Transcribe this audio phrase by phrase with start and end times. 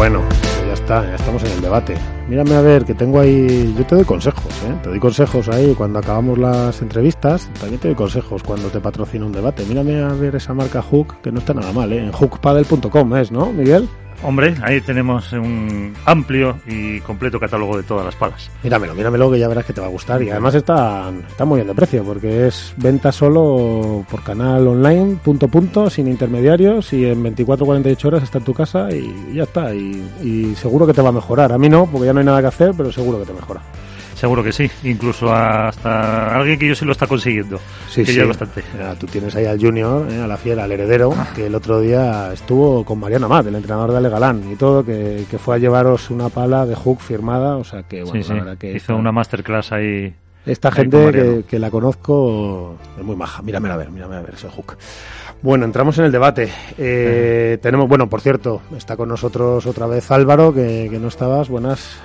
[0.00, 0.22] Bueno,
[0.66, 1.94] ya está, ya estamos en el debate.
[2.26, 3.74] Mírame a ver, que tengo ahí.
[3.76, 4.74] Yo te doy consejos, ¿eh?
[4.82, 7.50] Te doy consejos ahí cuando acabamos las entrevistas.
[7.60, 9.62] También te doy consejos cuando te patrocina un debate.
[9.66, 11.98] Mírame a ver esa marca Hook, que no está nada mal, ¿eh?
[11.98, 13.90] En hookpaddle.com es, ¿no, Miguel?
[14.22, 18.50] Hombre, ahí tenemos un amplio y completo catálogo de todas las palas.
[18.62, 20.22] Míramelo, míramelo que ya verás que te va a gustar.
[20.22, 25.16] Y además está, está muy bien de precio porque es venta solo por canal online,
[25.24, 29.74] punto punto, sin intermediarios y en 24-48 horas está en tu casa y ya está.
[29.74, 31.52] Y, y seguro que te va a mejorar.
[31.52, 33.62] A mí no, porque ya no hay nada que hacer, pero seguro que te mejora.
[34.20, 37.58] Seguro que sí, incluso hasta alguien que yo sí lo está consiguiendo.
[37.88, 38.18] Sí, que sí.
[38.18, 38.62] ya bastante.
[38.98, 42.30] Tú tienes ahí al Junior, eh, a la fiera, al heredero, que el otro día
[42.30, 45.58] estuvo con Mariano Amat, el entrenador de Ale Galán, y todo, que, que fue a
[45.58, 48.34] llevaros una pala de hook firmada, o sea que, bueno, sí, sí.
[48.34, 48.76] la verdad que...
[48.76, 50.14] Hizo una masterclass ahí.
[50.44, 53.40] Esta gente que la conozco es muy maja.
[53.40, 54.76] Mírame a ver, mírame a ver ese hook.
[55.40, 56.52] Bueno, entramos en el debate.
[56.76, 61.48] Eh, tenemos, bueno, por cierto, está con nosotros otra vez Álvaro, que, que no estabas.
[61.48, 61.98] Buenas.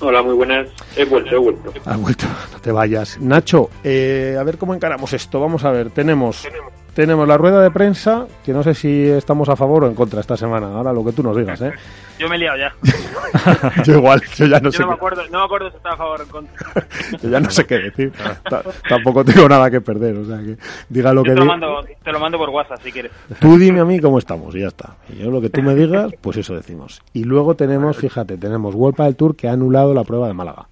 [0.00, 0.68] Hola, muy buenas.
[0.96, 1.72] He vuelto, he vuelto.
[1.84, 3.18] Has vuelto, no te vayas.
[3.20, 5.40] Nacho, eh, a ver cómo encaramos esto.
[5.40, 6.72] Vamos a ver, tenemos, tenemos
[7.06, 10.36] la rueda de prensa, que no sé si estamos a favor o en contra esta
[10.36, 10.66] semana.
[10.74, 11.72] Ahora lo que tú nos digas, ¿eh?
[12.18, 12.74] Yo me he liado ya.
[13.84, 15.94] Yo igual, yo ya no Yo sé, no me acuerdo, no me acuerdo si estaba
[15.94, 16.66] a favor o en contra.
[17.22, 18.12] yo ya no sé qué decir.
[18.50, 20.56] Ta- Tampoco tengo nada que perder, o sea que
[20.88, 21.56] diga lo Yo que te lo, diga.
[21.56, 23.12] mando, te lo mando por WhatsApp si quieres.
[23.38, 24.96] Tú dime a mí cómo estamos y ya está.
[25.08, 27.00] Y yo lo que tú me digas, pues eso decimos.
[27.12, 30.66] Y luego tenemos, fíjate, tenemos World del Tour que ha anulado la prueba de Málaga.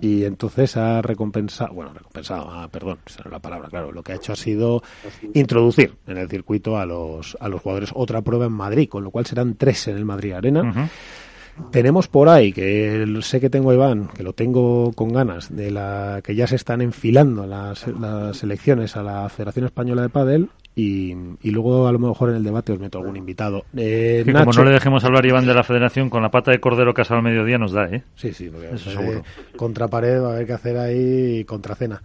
[0.00, 3.92] Y entonces ha recompensado, bueno, recompensado, ah, perdón, esa no es la palabra, claro.
[3.92, 4.82] Lo que ha hecho ha sido
[5.34, 9.10] introducir en el circuito a los, a los jugadores otra prueba en Madrid, con lo
[9.10, 10.90] cual serán tres en el Madrid Arena.
[11.70, 15.70] Tenemos por ahí, que sé que tengo a Iván, que lo tengo con ganas, de
[15.70, 20.48] la que ya se están enfilando las, las elecciones a la Federación Española de Padel
[20.74, 21.12] y,
[21.42, 23.64] y luego a lo mejor en el debate os meto algún invitado.
[23.76, 26.60] Eh, Que como no le dejemos hablar Iván de la Federación con la pata de
[26.60, 28.02] cordero casado al mediodía nos da, ¿eh?
[28.14, 29.22] Sí, sí, porque Eso eh, seguro.
[29.56, 32.02] contra pared va a haber que hacer ahí contracena.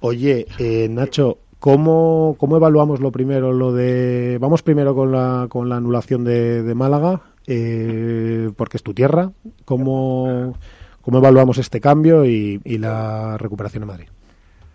[0.00, 3.52] Oye, eh, Nacho, ¿cómo, ¿cómo evaluamos lo primero?
[3.52, 8.82] Lo de vamos primero con la con la anulación de, de Málaga, eh, porque es
[8.82, 9.30] tu tierra.
[9.64, 10.54] ¿Cómo,
[11.00, 14.08] cómo evaluamos este cambio y, y la recuperación en Madrid?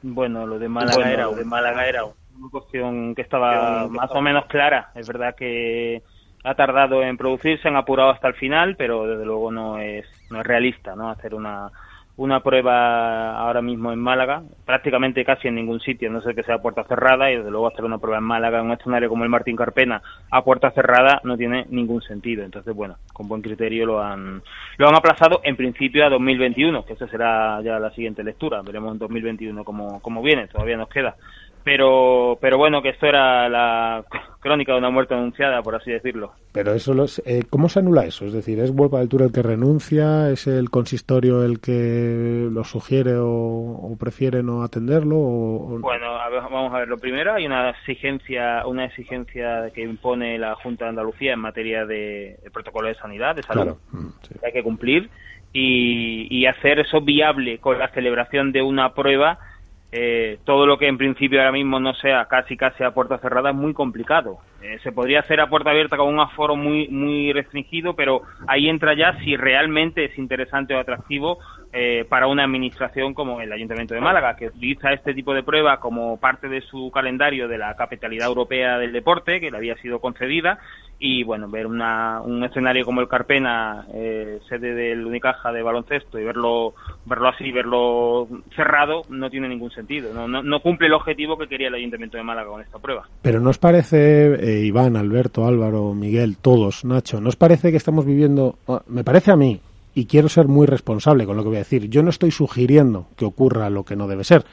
[0.01, 2.01] Bueno, lo de Málaga era, de Málaga era
[2.45, 4.91] una cuestión que estaba más o menos clara.
[4.95, 6.01] Es verdad que
[6.43, 10.41] ha tardado en producirse, han apurado hasta el final, pero desde luego no es no
[10.41, 11.09] es realista, ¿no?
[11.09, 11.71] Hacer una
[12.17, 16.55] una prueba ahora mismo en Málaga, prácticamente casi en ningún sitio, no sé que sea
[16.55, 19.25] a puerta cerrada, y desde luego hacer una prueba en Málaga en un escenario como
[19.25, 20.01] el Martín Carpena
[20.31, 22.45] a puerta cerrada no tiene ningún sentido.
[22.45, 24.41] Entonces, bueno, con buen criterio lo han
[24.77, 28.61] lo han aplazado en principio a 2021, que esa será ya la siguiente lectura.
[28.61, 31.15] Veremos en 2021 cómo, cómo viene, todavía nos queda.
[31.65, 34.05] Pero, pero bueno, que esto era la
[34.39, 36.31] crónica de una muerte anunciada, por así decirlo.
[36.53, 38.23] Pero eso, los, eh, ¿cómo se anula eso?
[38.25, 38.71] Es decir, ¿es
[39.09, 40.29] Tour el que renuncia?
[40.29, 45.17] ¿Es el consistorio el que lo sugiere o, o prefiere no atenderlo?
[45.17, 46.87] O, o- Bueno, a ver, vamos a ver.
[46.87, 51.87] Lo primero, hay una exigencia, una exigencia que impone la Junta de Andalucía en materia
[51.87, 53.79] de, de protocolo de sanidad, de salud, Claro.
[53.91, 54.35] Mm, sí.
[54.39, 55.09] que hay que cumplir
[55.51, 59.39] y, y hacer eso viable con la celebración de una prueba.
[59.97, 63.51] Eh, todo lo que en principio ahora mismo no sea casi casi a puerta cerrada
[63.51, 64.39] es muy complicado.
[64.61, 68.67] Eh, se podría hacer a puerta abierta con un aforo muy muy restringido, pero ahí
[68.67, 71.39] entra ya si realmente es interesante o atractivo
[71.71, 75.79] eh, para una administración como el Ayuntamiento de Málaga, que utiliza este tipo de prueba
[75.79, 80.01] como parte de su calendario de la capitalidad europea del deporte, que le había sido
[80.01, 80.59] concedida,
[80.99, 86.17] y bueno, ver una, un escenario como el Carpena, eh, sede del Unicaja de baloncesto,
[86.17, 86.73] y verlo
[87.05, 90.13] verlo así, verlo cerrado, no tiene ningún sentido.
[90.13, 93.07] No, no, no cumple el objetivo que quería el Ayuntamiento de Málaga con esta prueba.
[93.21, 98.55] Pero ¿nos parece, eh, Iván, Alberto, Álvaro, Miguel, todos, Nacho, ¿nos parece que estamos viviendo,
[98.67, 99.59] ah, me parece a mí,
[99.93, 103.07] y quiero ser muy responsable con lo que voy a decir, yo no estoy sugiriendo
[103.17, 104.43] que ocurra lo que no debe ser.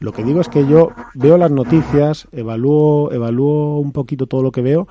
[0.00, 4.50] Lo que digo es que yo veo las noticias, evalúo, evalúo un poquito todo lo
[4.50, 4.88] que veo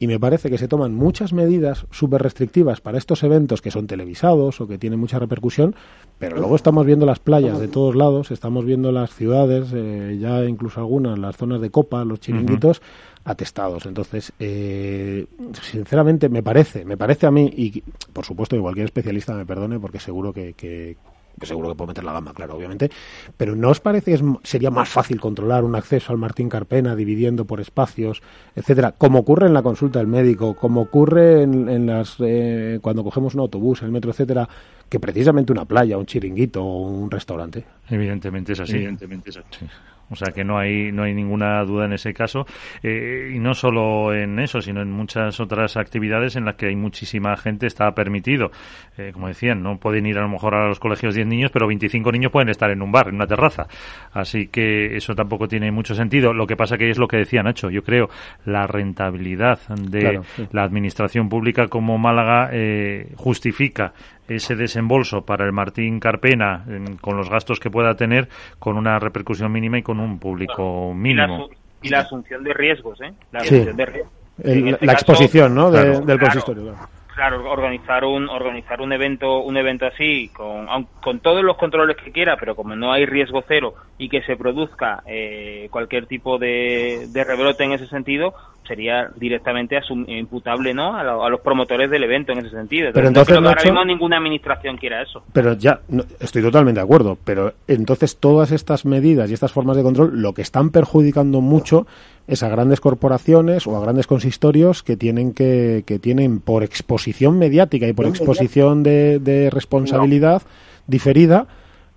[0.00, 3.86] y me parece que se toman muchas medidas súper restrictivas para estos eventos que son
[3.86, 5.74] televisados o que tienen mucha repercusión,
[6.18, 10.42] pero luego estamos viendo las playas de todos lados, estamos viendo las ciudades, eh, ya
[10.46, 12.80] incluso algunas, las zonas de copa, los chiringuitos,
[13.24, 13.84] atestados.
[13.84, 15.26] Entonces, eh,
[15.60, 17.82] sinceramente, me parece, me parece a mí, y
[18.14, 20.96] por supuesto que cualquier especialista me perdone, porque seguro que, que,
[21.40, 22.90] que seguro que puedo meter la gama, claro, obviamente,
[23.36, 26.94] pero ¿no os parece que es- sería más fácil controlar un acceso al Martín Carpena
[26.94, 28.22] dividiendo por espacios,
[28.54, 33.02] etcétera, como ocurre en la consulta del médico, como ocurre en, en las eh, cuando
[33.02, 34.48] cogemos un autobús, el metro, etcétera,
[34.88, 37.64] que precisamente una playa, un chiringuito o un restaurante?
[37.88, 38.74] Evidentemente es así.
[38.76, 39.66] Evidentemente es así.
[40.10, 42.46] O sea que no hay no hay ninguna duda en ese caso
[42.82, 46.76] Eh, y no solo en eso, sino en muchas otras actividades en las que hay
[46.76, 48.50] muchísima gente está permitido.
[48.96, 51.66] Eh, como decían, no pueden ir a lo mejor a los colegios 10 niños, pero
[51.66, 53.66] 25 niños pueden estar en un bar, en una terraza.
[54.12, 56.32] Así que eso tampoco tiene mucho sentido.
[56.32, 57.70] Lo que pasa que es lo que decía Nacho.
[57.70, 58.08] Yo creo
[58.44, 60.48] la rentabilidad de Claro, sí.
[60.52, 63.92] la administración pública como Málaga eh, justifica
[64.36, 68.28] ese desembolso para el Martín Carpena en- con los gastos que pueda tener
[68.58, 71.48] con una repercusión mínima y con un público Y la, mínimo.
[71.82, 73.12] y la asunción de riesgos, ¿eh?
[73.32, 73.54] La Sí.
[73.54, 74.12] asunción de riesgos.
[74.42, 75.70] El- este la caso, exposición, ¿no?
[75.70, 76.18] de- claro, del claro.
[76.20, 76.62] consistorio.
[76.62, 76.78] claro.
[77.20, 80.66] Claro, organizar un organizar un evento un evento así con
[81.02, 84.36] con todos los controles que quiera, pero como no hay riesgo cero y que se
[84.36, 88.32] produzca eh, cualquier tipo de, de rebrote en ese sentido,
[88.66, 90.96] sería directamente asum- imputable, ¿no?
[90.96, 92.88] A, lo- a los promotores del evento en ese sentido.
[92.94, 95.22] Pero no entonces, creo que ahora Nacho- mismo ninguna administración quiera eso.
[95.34, 99.76] Pero ya, no, estoy totalmente de acuerdo, pero entonces todas estas medidas y estas formas
[99.76, 101.86] de control lo que están perjudicando mucho
[102.30, 107.38] es a grandes corporaciones o a grandes consistorios que tienen que, que tienen por exposición
[107.38, 110.42] mediática y por exposición de, de responsabilidad
[110.86, 111.46] diferida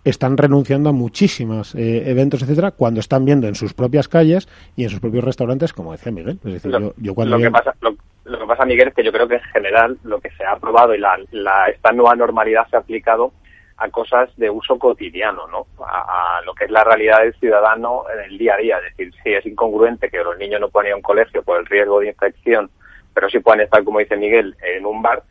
[0.05, 4.83] están renunciando a muchísimos eh, eventos, etcétera, cuando están viendo en sus propias calles y
[4.83, 6.39] en sus propios restaurantes, como decía Miguel.
[6.43, 7.95] Es decir, Lo, yo, yo cuando lo que pasa, lo,
[8.25, 10.51] lo que pasa, Miguel, es que yo creo que en general lo que se ha
[10.53, 13.31] aprobado y la, la- esta nueva normalidad se ha aplicado
[13.77, 15.67] a cosas de uso cotidiano, ¿no?
[15.85, 18.77] A, lo que es la realidad del ciudadano en el día a día.
[18.77, 21.59] Es decir, sí es incongruente que los niños no puedan ir a un colegio por
[21.59, 22.69] el riesgo de infección,
[23.13, 25.23] pero sí puedan estar, como dice Miguel, en un bar.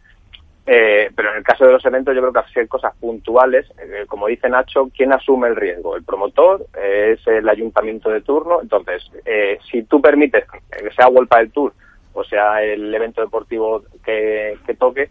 [0.64, 4.04] Eh, pero en el caso de los eventos yo creo que ser cosas puntuales, eh,
[4.06, 5.96] como dice Nacho, ¿quién asume el riesgo?
[5.96, 6.66] ¿El promotor?
[6.80, 8.62] ¿Es el ayuntamiento de turno?
[8.62, 11.72] Entonces, eh, si tú permites que sea Vuelta del Tour
[12.14, 15.10] o sea el evento deportivo que, que toque,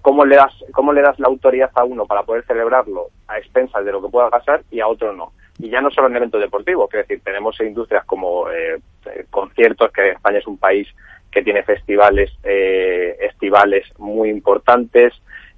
[0.00, 3.84] ¿cómo le, das, ¿cómo le das la autoridad a uno para poder celebrarlo a expensas
[3.84, 5.32] de lo que pueda pasar y a otro no?
[5.58, 9.92] Y ya no solo en eventos deportivos, quiero decir, tenemos industrias como eh, eh, conciertos,
[9.92, 10.88] que España es un país
[11.30, 15.14] que tiene festivales eh, estivales muy importantes,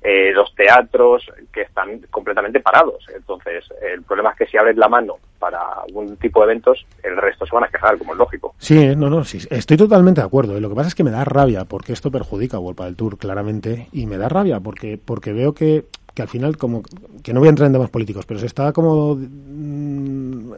[0.07, 3.07] eh, los teatros que están completamente parados.
[3.15, 7.17] Entonces, el problema es que si abres la mano para algún tipo de eventos, el
[7.17, 8.55] resto se van a quejar, como es lógico.
[8.59, 10.59] Sí, no, no, sí, estoy totalmente de acuerdo.
[10.59, 12.97] Y Lo que pasa es que me da rabia porque esto perjudica a Vuelta del
[12.97, 16.83] Tour claramente y me da rabia porque porque veo que, que al final como
[17.23, 20.53] que no voy a entrar en temas políticos, pero se está como mm,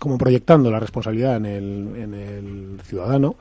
[0.00, 3.36] como proyectando la responsabilidad en el, en el ciudadano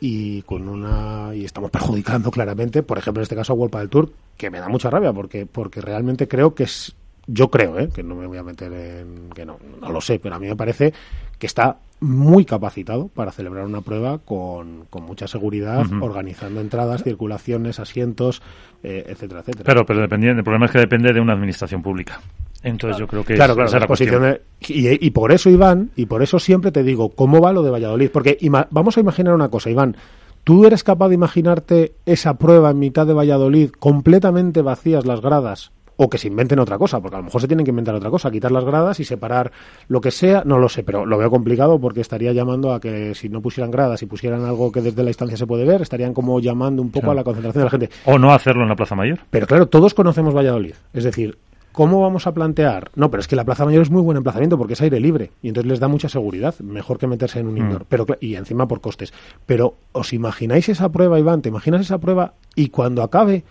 [0.00, 3.88] y con una y estamos perjudicando claramente, por ejemplo, en este caso a Vuelta del
[3.88, 6.94] Tour, que me da mucha rabia porque porque realmente creo que es
[7.28, 7.88] yo creo, ¿eh?
[7.94, 10.46] que no me voy a meter en que no, no lo sé, pero a mí
[10.48, 10.92] me parece
[11.38, 17.78] que está muy capacitado para celebrar una prueba con, con mucha seguridad, organizando entradas, circulaciones,
[17.80, 18.40] asientos,
[18.82, 19.64] eh, etcétera, etcétera.
[19.66, 22.20] Pero, pero dependiendo, el problema es que depende de una administración pública.
[22.62, 24.22] Entonces yo creo que Claro, esa claro, es la cuestión.
[24.22, 27.62] de- y, y por eso, Iván, y por eso siempre te digo, ¿cómo va lo
[27.62, 28.10] de Valladolid?
[28.10, 29.96] Porque ima- vamos a imaginar una cosa, Iván.
[30.44, 35.72] ¿Tú eres capaz de imaginarte esa prueba en mitad de Valladolid, completamente vacías las gradas?
[36.00, 38.08] O que se inventen otra cosa, porque a lo mejor se tienen que inventar otra
[38.08, 39.50] cosa, quitar las gradas y separar
[39.88, 43.14] lo que sea, no lo sé, pero lo veo complicado porque estaría llamando a que
[43.16, 46.14] si no pusieran gradas y pusieran algo que desde la distancia se puede ver, estarían
[46.14, 47.12] como llamando un poco Claro.
[47.12, 47.90] a la concentración de la gente.
[48.04, 49.18] O no hacerlo en la Plaza Mayor.
[49.28, 50.74] Pero claro, todos conocemos Valladolid.
[50.92, 51.36] Es decir,
[51.72, 52.92] ¿cómo vamos a plantear?
[52.94, 55.32] No, pero es que la Plaza Mayor es muy buen emplazamiento porque es aire libre
[55.42, 57.58] y entonces les da mucha seguridad, mejor que meterse en un Mm.
[57.58, 57.86] indoor.
[57.88, 59.12] Pero, y encima por costes.
[59.46, 61.42] Pero, ¿os imagináis esa prueba, Iván?
[61.42, 63.42] ¿Te imaginas esa prueba y cuando acabe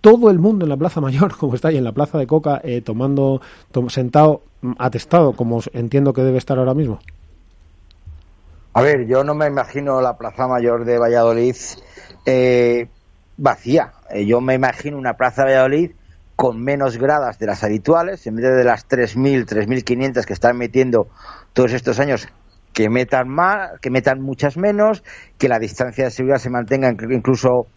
[0.00, 2.60] todo el mundo en la Plaza Mayor, como está ahí en la Plaza de Coca,
[2.64, 3.40] eh, tomando,
[3.72, 7.00] tom- sentado, mm, atestado, como entiendo que debe estar ahora mismo?
[8.72, 11.56] A ver, yo no me imagino la Plaza Mayor de Valladolid
[12.26, 12.88] eh,
[13.38, 13.92] vacía.
[14.10, 15.90] Eh, yo me imagino una Plaza de Valladolid
[16.36, 21.08] con menos gradas de las habituales, en vez de las 3.000, 3.500 que están metiendo
[21.54, 22.28] todos estos años,
[22.74, 25.02] que metan más, que metan muchas menos,
[25.38, 27.68] que la distancia de seguridad se mantenga inclu- incluso...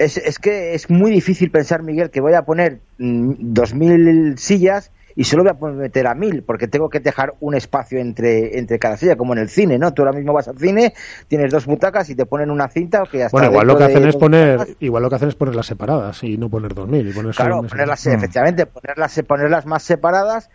[0.00, 4.90] Es, es que es muy difícil pensar, Miguel, que voy a poner mm, 2.000 sillas
[5.14, 8.78] y solo voy a meter a mil porque tengo que dejar un espacio entre, entre
[8.78, 9.92] cada silla, como en el cine, ¿no?
[9.92, 10.94] Tú ahora mismo vas al cine,
[11.28, 14.16] tienes dos butacas y te ponen una cinta que Bueno, igual lo que hacen es
[14.16, 17.34] poner, igual lo que hacen es ponerlas separadas y no poner dos mil y poner
[17.34, 20.48] Claro, ponerlas, efectivamente, ponerlas, ponerlas más separadas,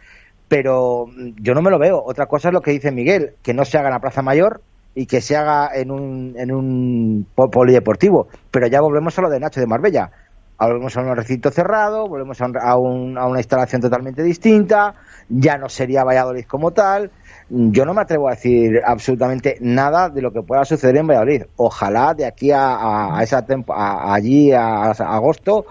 [0.48, 1.06] pero
[1.40, 2.02] yo no me lo veo.
[2.04, 4.62] Otra cosa es lo que dice Miguel, que no se haga en la Plaza Mayor
[4.96, 8.28] y que se haga en un, en un polideportivo.
[8.50, 10.12] Pero ya volvemos a lo de Nacho de Marbella
[10.58, 14.96] volvemos a un recinto cerrado, volvemos a, a, una instalación totalmente distinta,
[15.30, 17.12] ya no sería Valladolid como tal.
[17.48, 21.44] Yo no me atrevo a decir absolutamente nada de lo que pueda suceder en Valladolid.
[21.58, 25.68] Ojalá de aquí a, a esa a, allí a, agosto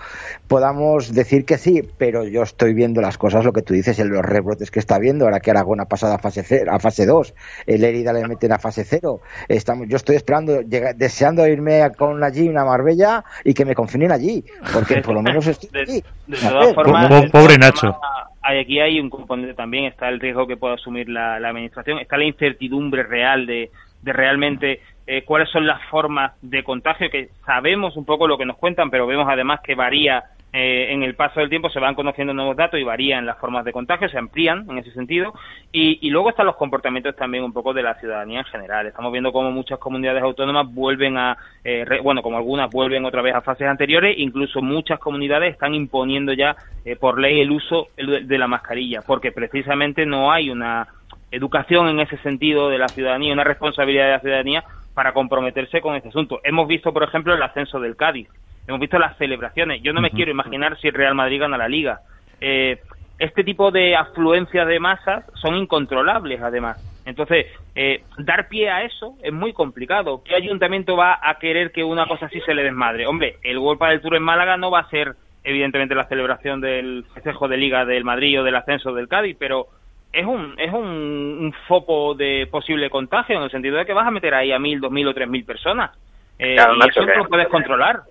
[0.46, 4.10] podamos decir que sí, pero yo estoy viendo las cosas, lo que tú dices, en
[4.10, 7.06] los rebrotes que está viendo, ahora que Aragón ha pasado a fase cero, a fase
[7.06, 7.34] 2,
[7.66, 9.20] el Herida le meten a fase 0.
[9.48, 14.44] Estamos, yo estoy esperando, deseando irme con allí una Marbella y que me confinen allí,
[14.72, 16.04] porque por lo menos estoy de,
[16.40, 17.98] todas formas, pobre Nacho
[18.44, 22.24] aquí hay un componente también, está el riesgo que puede asumir la, administración, está la
[22.24, 23.70] incertidumbre real de,
[24.02, 28.46] de realmente eh, cuáles son las formas de contagio, que sabemos un poco lo que
[28.46, 30.24] nos cuentan, pero vemos además que varía
[30.56, 33.64] eh, en el paso del tiempo se van conociendo nuevos datos y varían las formas
[33.64, 35.34] de contagio, se amplían en ese sentido.
[35.72, 38.86] Y, luego están los comportamientos también un poco de la ciudadanía en general.
[38.86, 43.34] Estamos viendo cómo muchas comunidades autónomas vuelven a, eh, bueno, como algunas vuelven otra vez
[43.34, 48.38] a fases anteriores, incluso muchas comunidades están imponiendo ya eh, por ley el uso de
[48.38, 50.86] la mascarilla, porque precisamente no hay una
[51.32, 55.96] educación en ese sentido de la ciudadanía, una responsabilidad de la ciudadanía para comprometerse con
[55.96, 56.38] este asunto.
[56.44, 58.28] Hemos visto, por ejemplo, el ascenso del Cádiz
[58.66, 59.82] hemos visto las celebraciones.
[59.82, 62.00] Yo no me quiero imaginar si el Real Madrid gana la Liga.
[62.40, 62.80] Eh,
[63.18, 66.82] este tipo de afluencias de masas son incontrolables, además.
[67.06, 70.22] Entonces, eh, dar pie a eso es muy complicado.
[70.24, 73.06] ¿Qué ayuntamiento va a querer que una cosa así se le desmadre?
[73.06, 77.04] Hombre, el golpe del Tour en Málaga no va a ser, evidentemente, la celebración del
[77.12, 79.66] festejo de Liga del Madrid o del ascenso del Cádiz, pero
[80.12, 84.12] es un es un, foco de posible contagio en el sentido de que vas a
[84.12, 85.90] meter ahí a mil, dos mil o tres mil personas.
[86.38, 88.02] Eh, y eso no lo puedes controlar.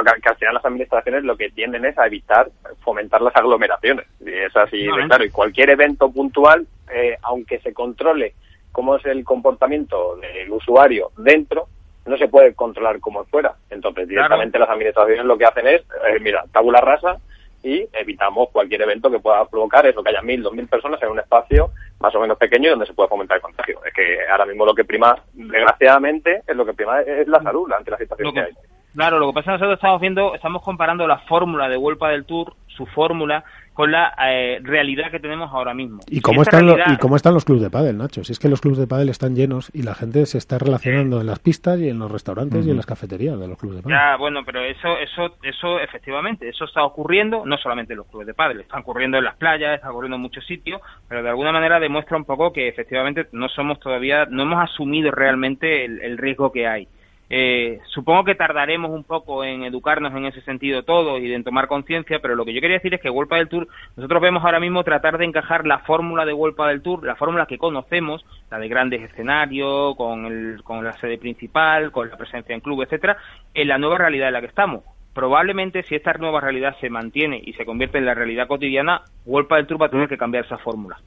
[0.00, 2.48] Claro, que, al final las administraciones lo que tienden es a evitar
[2.80, 4.06] fomentar las aglomeraciones.
[4.20, 5.24] Y es así de claro.
[5.24, 8.34] Y cualquier evento puntual, eh, aunque se controle
[8.70, 11.66] cómo es el comportamiento del usuario dentro,
[12.06, 13.54] no se puede controlar como fuera.
[13.70, 17.18] Entonces, directamente las administraciones lo que hacen es, eh, mira, tabula rasa
[17.62, 21.10] y evitamos cualquier evento que pueda provocar eso, que haya mil, dos mil personas en
[21.10, 21.70] un espacio
[22.00, 23.78] más o menos pequeño donde se pueda fomentar el contagio.
[23.84, 27.70] Es que ahora mismo lo que prima, desgraciadamente, es lo que prima es la salud
[27.70, 28.52] ante la situación que hay.
[28.94, 32.08] Claro, lo que pasa es que nosotros estamos viendo, estamos comparando la fórmula de Vuelta
[32.08, 36.00] del Tour, su fórmula, con la eh, realidad que tenemos ahora mismo.
[36.08, 38.22] ¿Y cómo, están ¿Y cómo están los clubes de pádel, Nacho?
[38.22, 41.20] Si es que los clubes de pádel están llenos y la gente se está relacionando
[41.20, 43.82] en las pistas y en los restaurantes y en las cafeterías de los clubes de
[43.82, 43.96] pádel.
[43.96, 48.26] Ya, bueno, pero eso, eso, eso, efectivamente, eso está ocurriendo, no solamente en los clubes
[48.26, 51.52] de pádel, está ocurriendo en las playas, está ocurriendo en muchos sitios, pero de alguna
[51.52, 56.52] manera demuestra un poco que efectivamente no somos todavía, no hemos asumido realmente el riesgo
[56.52, 56.88] que hay.
[57.34, 61.66] Eh, supongo que tardaremos un poco en educarnos en ese sentido todos y en tomar
[61.66, 64.60] conciencia, pero lo que yo quería decir es que World del Tour, nosotros vemos ahora
[64.60, 68.58] mismo tratar de encajar la fórmula de World del Tour, la fórmula que conocemos, la
[68.58, 73.16] de grandes escenarios, con, el, con la sede principal, con la presencia en club, etcétera,
[73.54, 74.82] en la nueva realidad en la que estamos.
[75.14, 79.48] Probablemente si esta nueva realidad se mantiene y se convierte en la realidad cotidiana, World
[79.48, 80.98] del Tour va a tener que cambiar esa fórmula.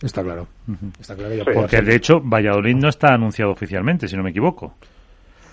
[0.00, 0.46] Está claro.
[1.00, 4.74] Está claro Porque de hecho Valladolid no está anunciado oficialmente, si no me equivoco.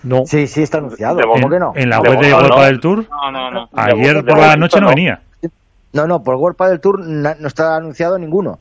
[0.02, 0.26] No.
[0.26, 1.20] Sí, sí, está anunciado.
[1.20, 1.72] ¿Cómo que no?
[1.76, 3.06] En la web de World del Tour.
[3.08, 3.68] No, no, no.
[3.74, 5.20] Ayer por la noche no venía.
[5.92, 8.58] No, no, por World del Tour no está anunciado ninguno.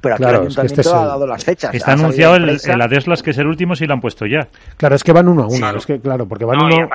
[0.00, 1.74] Pero aquí el ayuntamiento este ha dado las fechas.
[1.74, 4.48] Está anunciado el, la Deslas, que es el último, si lo han puesto ya.
[4.76, 5.70] Claro, es que van uno a uno.
[5.76, 6.88] Es que, claro, porque van uno.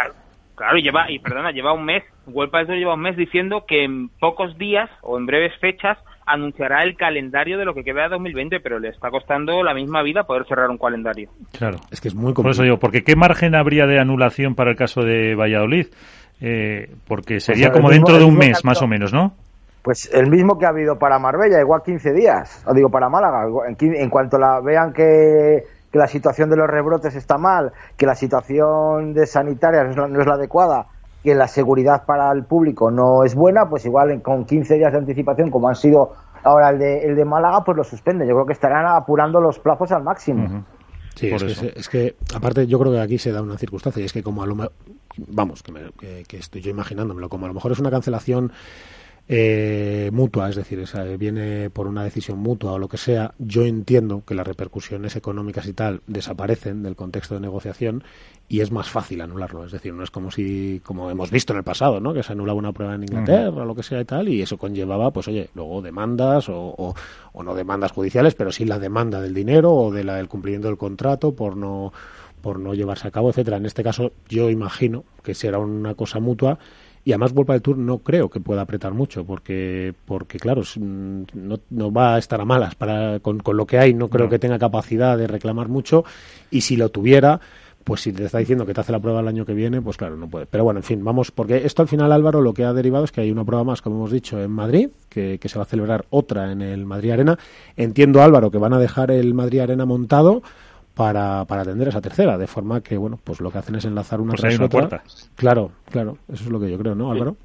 [0.56, 3.84] claro, lleva, y perdona, lleva un mes, World del Tour lleva un mes diciendo que
[3.84, 8.10] en pocos días o en breves fechas anunciará el calendario de lo que queda de
[8.10, 11.30] 2020, pero le está costando la misma vida poder cerrar un calendario.
[11.58, 11.78] Claro.
[11.92, 12.44] Es que es muy complicado.
[12.44, 15.88] Por eso digo, porque ¿qué margen habría de anulación para el caso de Valladolid?
[16.42, 19.34] Eh, porque pues sería como dentro de un mes, más o menos, ¿no?
[19.82, 23.46] Pues el mismo que ha habido para Marbella, igual 15 días, o digo para Málaga.
[23.78, 25.64] En, cuanto la vean que,
[25.94, 30.34] la situación de los rebrotes está mal, que la situación de sanitaria no es la
[30.34, 30.88] adecuada,
[31.26, 35.00] que la seguridad para el público no es buena, pues igual con 15 días de
[35.00, 36.14] anticipación, como han sido
[36.44, 38.28] ahora el de, el de Málaga, pues lo suspende.
[38.28, 40.64] Yo creo que estarán apurando los plazos al máximo.
[41.16, 44.22] Sí, es que, aparte yo creo que aquí se da una circunstancia y es que
[44.22, 44.56] como a lo
[45.28, 48.52] vamos, que, estoy yo imaginándomelo, como a lo mejor es una cancelación
[49.28, 53.66] eh, mutua, es decir, esa, viene por una decisión mutua o lo que sea, yo
[53.66, 58.04] entiendo que las repercusiones económicas y tal desaparecen del contexto de negociación
[58.48, 59.66] y es más fácil anularlo.
[59.66, 62.14] Es decir, no es como si, como hemos visto en el pasado, ¿no?
[62.14, 64.58] Que se anulaba una prueba en Inglaterra o lo que sea y tal, y eso
[64.58, 66.94] conllevaba, pues oye, luego demandas o,
[67.34, 70.68] o, no demandas judiciales, pero sí la demanda del dinero o de la, del cumplimiento
[70.68, 71.92] del contrato por no
[72.42, 73.58] por no llevarse a cabo, etcétera.
[73.58, 76.60] En este caso, yo imagino que será una cosa mutua
[77.06, 81.22] y además Vuelta del Tour no creo que pueda apretar mucho porque porque claro mm,
[81.36, 84.28] no, no va a estar a malas para con, con lo que hay no creo
[84.28, 86.04] que tenga capacidad de reclamar mucho
[86.50, 87.40] y si lo tuviera
[87.86, 89.96] pues si te está diciendo que te hace la prueba el año que viene, pues
[89.96, 90.48] claro, no puede.
[90.48, 93.12] Pero bueno, en fin, vamos, porque esto al final, Álvaro, lo que ha derivado es
[93.12, 95.68] que hay una prueba más, como hemos dicho, en Madrid, que, que se va a
[95.68, 97.38] celebrar otra en el Madrid Arena.
[97.78, 100.42] Entiendo, Álvaro, que van a dejar el Madrid Arena montado
[100.96, 104.22] para, para atender esa tercera, de forma que, bueno, pues lo que hacen es enlazar
[104.22, 105.04] una tras otra.
[105.36, 107.36] Claro, claro, eso es lo que yo creo, ¿no, Álvaro?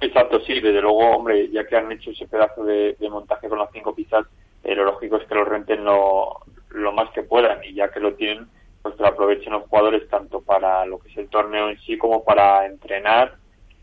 [0.00, 3.70] Exacto, sí, desde luego, hombre, ya que han hecho ese pedazo de, montaje con las
[3.72, 4.26] cinco pistas,
[4.62, 6.38] eh, lo lógico es que lo renten lo,
[6.70, 8.46] lo más que puedan y ya que lo tienen,
[8.82, 11.96] pues que lo aprovechen los jugadores tanto para lo que es el torneo en sí
[11.96, 13.36] como para entrenar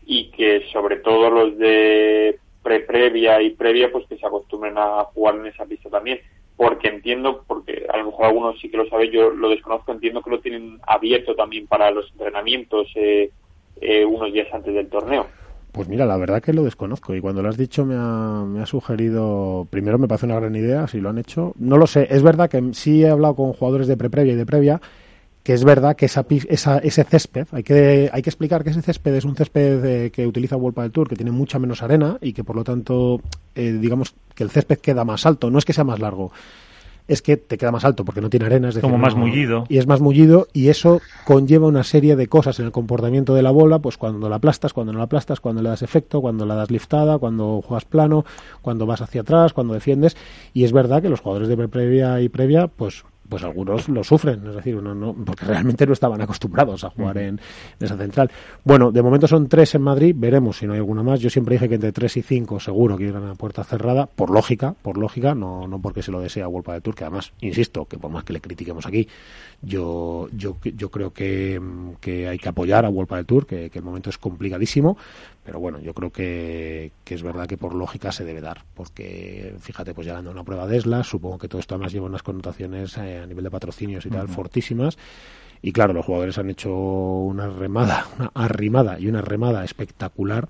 [0.04, 5.36] y que sobre todo los de pre-previa y previa, pues que se acostumbren a jugar
[5.36, 6.20] en esa pista también
[6.60, 10.20] porque entiendo, porque a lo mejor algunos sí que lo saben, yo lo desconozco, entiendo
[10.20, 13.30] que lo tienen abierto también para los entrenamientos eh,
[13.80, 15.26] eh, unos días antes del torneo.
[15.72, 18.60] Pues mira, la verdad que lo desconozco y cuando lo has dicho me ha, me
[18.60, 22.08] ha sugerido, primero me parece una gran idea, si lo han hecho, no lo sé,
[22.10, 24.82] es verdad que sí he hablado con jugadores de pre-previa y de previa,
[25.42, 28.82] que es verdad que esa, esa, ese césped, hay que, hay que explicar que ese
[28.82, 32.18] césped es un césped eh, que utiliza World del Tour, que tiene mucha menos arena
[32.20, 33.20] y que por lo tanto,
[33.54, 36.30] eh, digamos que el césped queda más alto, no es que sea más largo,
[37.08, 39.64] es que te queda más alto porque no tiene arena, es decir, como más mullido.
[39.68, 43.42] Y es más mullido y eso conlleva una serie de cosas en el comportamiento de
[43.42, 46.44] la bola, pues cuando la aplastas, cuando no la aplastas, cuando le das efecto, cuando
[46.44, 48.26] la das liftada, cuando juegas plano,
[48.60, 50.18] cuando vas hacia atrás, cuando defiendes
[50.52, 54.46] y es verdad que los jugadores de previa y previa pues pues algunos lo sufren,
[54.46, 57.40] es decir, uno no, porque realmente no estaban acostumbrados a jugar en,
[57.78, 58.30] esa central.
[58.64, 61.20] Bueno, de momento son tres en Madrid, veremos si no hay alguna más.
[61.20, 64.30] Yo siempre dije que entre tres y cinco seguro que irán a puerta cerrada, por
[64.30, 67.86] lógica, por lógica, no, no porque se lo desea World de Tour, que además, insisto,
[67.86, 69.08] que por más que le critiquemos aquí,
[69.62, 71.60] yo, yo, yo creo que,
[72.00, 74.96] que hay que apoyar a World del Tour, que, que el momento es complicadísimo,
[75.44, 79.94] pero bueno, yo creo que, es verdad que por lógica se debe dar, porque fíjate,
[79.94, 82.96] pues ya dando una prueba de ESLA, supongo que todo esto además lleva unas connotaciones
[82.98, 84.96] eh, a nivel de patrocinios y tal fortísimas.
[85.62, 90.48] Y claro, los jugadores han hecho una remada, una arrimada y una remada espectacular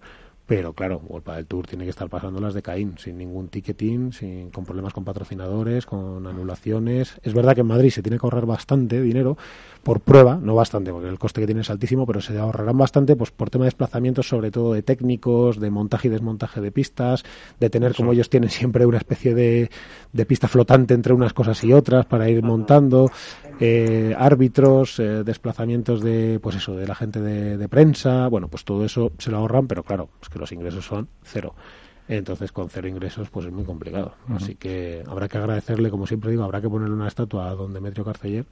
[0.50, 4.12] pero claro, Golpa del Tour tiene que estar pasando las de Caín, sin ningún ticketing,
[4.12, 7.20] sin, con problemas con patrocinadores, con anulaciones.
[7.22, 9.38] Es verdad que en Madrid se tiene que ahorrar bastante dinero
[9.84, 13.14] por prueba, no bastante, porque el coste que tiene es altísimo, pero se ahorrarán bastante
[13.14, 17.22] pues por tema de desplazamientos, sobre todo de técnicos, de montaje y desmontaje de pistas,
[17.60, 19.70] de tener como ellos tienen siempre una especie de,
[20.12, 23.08] de pista flotante entre unas cosas y otras para ir montando
[23.62, 28.86] eh, árbitros, eh, desplazamientos de, pues eso, de la gente de, prensa, bueno, pues todo
[28.86, 31.54] eso se lo ahorran, pero claro, es que los ingresos son cero.
[32.08, 34.14] Entonces, con cero ingresos, pues es muy complicado.
[34.30, 37.72] Así que habrá que agradecerle, como siempre digo, habrá que ponerle una estatua a don
[37.72, 38.46] Demetrio Carceller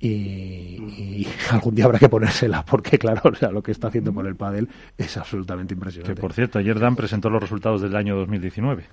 [0.00, 4.26] y, algún día habrá que ponérsela, porque claro, o sea, lo que está haciendo por
[4.26, 6.14] el pádel es absolutamente impresionante.
[6.14, 8.84] Que por cierto, ayer Dan presentó los resultados del año 2019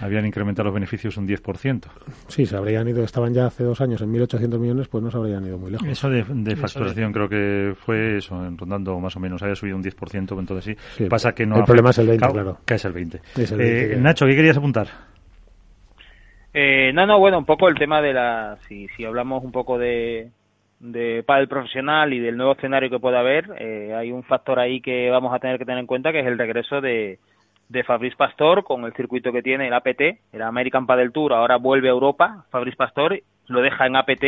[0.00, 1.84] habían incrementado los beneficios un 10%.
[2.28, 5.16] Sí, se habrían ido, estaban ya hace dos años en 1.800 millones, pues no se
[5.16, 5.86] habrían ido muy lejos.
[5.86, 6.24] Eso de,
[6.56, 11.04] facturación creo que fue eso, rondando más o menos, había subido un 10%, entonces sí.
[11.06, 11.56] Pasa que no...
[11.56, 12.58] El problema es el 20, claro.
[12.64, 13.20] Que es el 20.
[13.36, 14.88] Eh, Nacho, ¿qué querías apuntar?
[16.52, 18.58] Eh, no, no, bueno, un poco el tema de la...
[18.68, 20.30] Si, si hablamos un poco de,
[20.80, 24.80] de pádel profesional y del nuevo escenario que pueda haber, eh, hay un factor ahí
[24.80, 27.18] que vamos a tener que tener en cuenta que es el regreso de,
[27.68, 30.00] de Fabrice Pastor con el circuito que tiene el APT,
[30.32, 34.24] el American Padel Tour, ahora vuelve a Europa, Fabrice Pastor lo deja en APT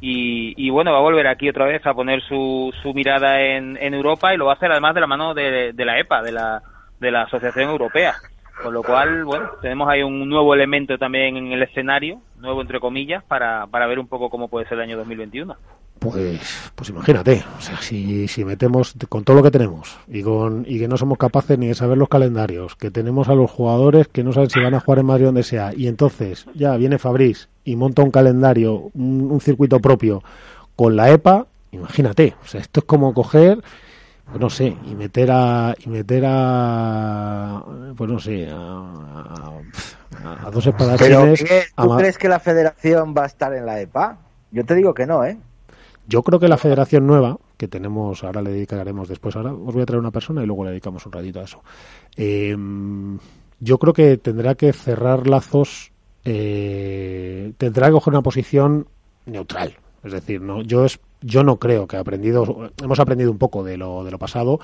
[0.00, 3.94] y, bueno, va a volver aquí otra vez a poner su, su mirada en, en
[3.94, 6.32] Europa y lo va a hacer además de la mano de, de la EPA, de
[6.32, 6.62] la,
[7.00, 8.14] de la Asociación Europea.
[8.62, 12.80] Con lo cual, bueno, tenemos ahí un nuevo elemento también en el escenario, nuevo entre
[12.80, 15.56] comillas, para, para ver un poco cómo puede ser el año 2021.
[16.04, 20.66] Pues, pues imagínate, o sea, si, si metemos con todo lo que tenemos y, con,
[20.68, 24.08] y que no somos capaces ni de saber los calendarios, que tenemos a los jugadores
[24.08, 26.98] que no saben si van a jugar en Madrid donde sea, y entonces ya viene
[26.98, 30.22] Fabriz y monta un calendario, un, circuito propio
[30.76, 33.62] con la EPA, imagínate, o sea, esto es como coger
[34.26, 37.64] pues no sé, y meter a, y meter a,
[37.96, 39.52] pues no sé, a,
[40.44, 41.44] a, dos espadachines.
[41.76, 44.18] ¿Tú crees que la federación va a estar en la EPA?
[44.50, 45.36] Yo te digo que no, ¿eh?
[46.06, 49.82] Yo creo que la federación nueva, que tenemos, ahora le dedicaremos después, ahora os voy
[49.82, 51.62] a traer una persona y luego le dedicamos un ratito a eso.
[52.16, 52.56] Eh,
[53.60, 55.92] yo creo que tendrá que cerrar lazos,
[56.24, 58.86] eh, tendrá que coger una posición
[59.24, 59.76] neutral.
[60.02, 63.78] Es decir, no, yo es, yo no creo que aprendido, hemos aprendido un poco de
[63.78, 64.60] lo, de lo pasado.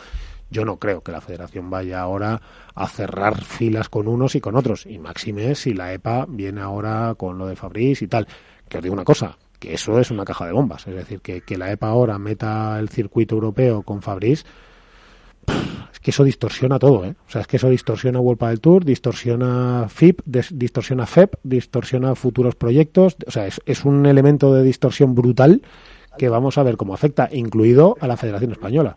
[0.51, 2.43] Yo no creo que la Federación vaya ahora
[2.75, 4.85] a cerrar filas con unos y con otros.
[4.85, 8.27] Y máxime si la EPA viene ahora con lo de Fabriz y tal.
[8.69, 10.87] Que os digo una cosa, que eso es una caja de bombas.
[10.89, 14.45] Es decir, que, que la EPA ahora meta el circuito europeo con Fabriz
[15.93, 17.15] es que eso distorsiona todo, ¿eh?
[17.27, 22.55] O sea, es que eso distorsiona World del Tour, distorsiona FIP, distorsiona FEP, distorsiona futuros
[22.55, 23.17] proyectos.
[23.27, 25.63] O sea, es, es un elemento de distorsión brutal
[26.17, 28.97] que vamos a ver cómo afecta, incluido a la Federación Española.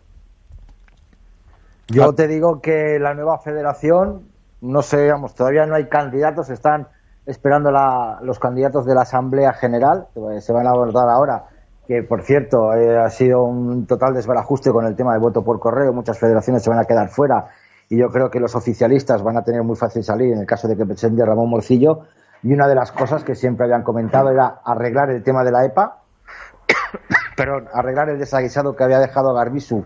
[1.88, 4.22] Yo te digo que la nueva federación,
[4.62, 6.88] no sé, vamos, todavía no hay candidatos, están
[7.26, 11.44] esperando la, los candidatos de la Asamblea General, que se van a abordar ahora
[11.86, 15.60] que por cierto eh, ha sido un total desbarajuste con el tema del voto por
[15.60, 17.48] correo, muchas federaciones se van a quedar fuera
[17.88, 20.66] y yo creo que los oficialistas van a tener muy fácil salir en el caso
[20.66, 22.06] de que presente Ramón Morcillo.
[22.42, 25.64] Y una de las cosas que siempre habían comentado era arreglar el tema de la
[25.64, 25.98] EPA,
[27.36, 29.84] pero arreglar el desaguisado que había dejado Garbisu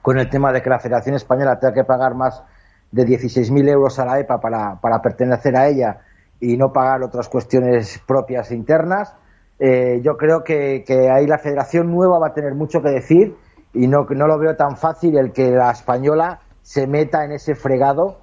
[0.00, 2.42] con el tema de que la Federación Española tenga que pagar más
[2.90, 6.00] de 16.000 euros a la EPA para pertenecer a ella
[6.44, 9.14] y no pagar otras cuestiones propias internas
[9.58, 13.36] eh, yo creo que, ahí la federación nueva va a tener mucho que decir
[13.72, 17.54] y no, no lo veo tan fácil el que la española se meta en ese
[17.54, 18.18] fregado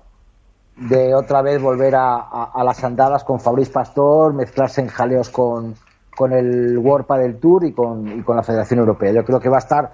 [0.76, 5.76] de otra vez volver a, las andadas con Fabriz Pastor, mezclarse en jaleos con,
[6.16, 9.12] con el World del Tour y con, y con la Federación Europea.
[9.12, 9.92] Yo creo que va a estar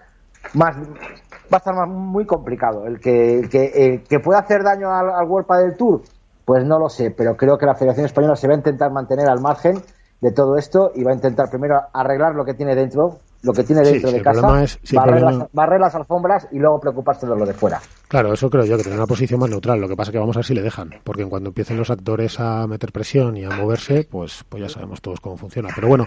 [0.54, 2.86] más va a estar muy complicado.
[2.86, 6.02] El que, que, que pueda hacer daño al, al del Tour,
[6.48, 9.28] pues no lo sé, pero creo que la Federación Española se va a intentar mantener
[9.28, 9.82] al margen
[10.22, 13.66] de todo esto y va a intentar primero arreglar lo que tiene dentro, lo que
[13.66, 17.82] tiene dentro de casa, es, barrer, las, alfombras y luego preocuparse de lo de fuera.
[18.08, 19.82] Claro, eso creo yo, que tener una posición más neutral.
[19.82, 21.76] Lo que pasa es que vamos a ver si le dejan, porque en cuando empiecen
[21.76, 25.68] los actores a meter presión y a moverse, pues, pues ya sabemos todos cómo funciona.
[25.76, 26.06] Pero bueno,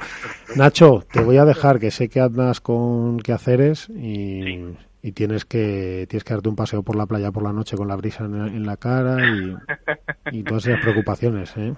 [0.56, 6.06] Nacho, te voy a dejar, que sé que andas con quehaceres y, y tienes que
[6.08, 8.66] tienes que darte un paseo por la playa por la noche con la brisa en,
[8.66, 9.56] la cara y,
[10.32, 11.74] y todas esas preocupaciones, ¿eh?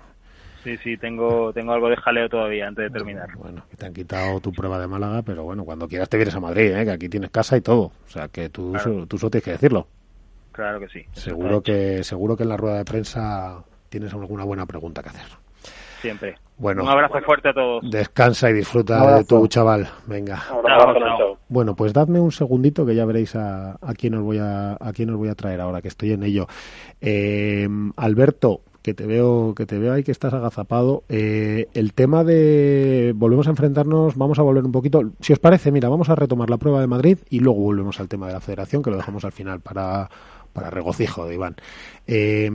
[0.64, 3.28] Sí, sí, tengo, tengo algo de jaleo todavía antes de terminar.
[3.36, 6.36] Bueno, que te han quitado tu prueba de Málaga, pero bueno, cuando quieras te vienes
[6.36, 6.84] a Madrid, ¿eh?
[6.84, 7.90] que aquí tienes casa y todo.
[8.06, 8.72] O sea, que tú,
[9.08, 9.88] tú solo tienes que decirlo.
[10.52, 11.04] Claro que sí.
[11.12, 15.26] Seguro que, seguro que en la rueda de prensa tienes alguna buena pregunta que hacer.
[16.00, 16.36] Siempre.
[16.62, 17.82] Bueno, un abrazo fuerte a todos.
[17.90, 19.88] Descansa y disfruta de tu chaval.
[20.06, 20.40] Venga.
[21.48, 24.92] Bueno, pues dadme un segundito que ya veréis a, a quién os voy a, a
[24.92, 26.46] quién os voy a traer ahora que estoy en ello.
[27.00, 31.02] Eh, Alberto, que te veo que te veo ahí que estás agazapado.
[31.08, 35.02] Eh, el tema de volvemos a enfrentarnos, vamos a volver un poquito.
[35.20, 38.08] Si os parece, mira, vamos a retomar la prueba de Madrid y luego volvemos al
[38.08, 40.08] tema de la Federación, que lo dejamos al final para
[40.52, 41.56] para regocijo de Iván.
[42.06, 42.50] Eh,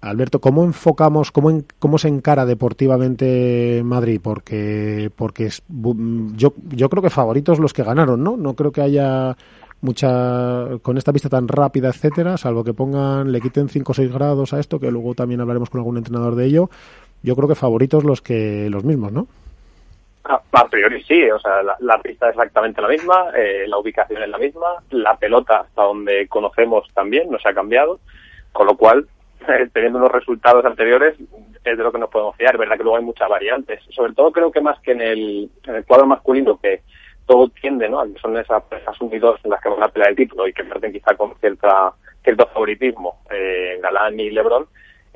[0.00, 4.20] Alberto, ¿cómo enfocamos, cómo, cómo se encara deportivamente Madrid?
[4.22, 8.36] Porque, porque yo, yo creo que favoritos los que ganaron, ¿no?
[8.36, 9.36] No creo que haya
[9.80, 14.12] mucha con esta vista tan rápida, etcétera, salvo que pongan, le quiten 5 o 6
[14.12, 16.70] grados a esto, que luego también hablaremos con algún entrenador de ello.
[17.22, 19.26] Yo creo que favoritos los que los mismos, ¿no?
[20.28, 24.28] A, priori sí, o sea, la, pista es exactamente la misma, eh, la ubicación es
[24.28, 28.00] la misma, la pelota hasta donde conocemos también no se ha cambiado,
[28.52, 29.06] con lo cual,
[29.48, 31.16] eh, teniendo unos resultados anteriores,
[31.64, 32.58] es de lo que nos podemos fiar.
[32.58, 33.80] Verdad que luego hay muchas variantes.
[33.90, 36.82] Sobre todo creo que más que en el, en el cuadro masculino, que
[37.26, 38.02] todo tiende ¿no?
[38.12, 40.64] que son esas parejas unidos en las que van a pelear el título y que
[40.64, 44.66] parten quizá con cierta, cierto favoritismo eh, Galán y Lebron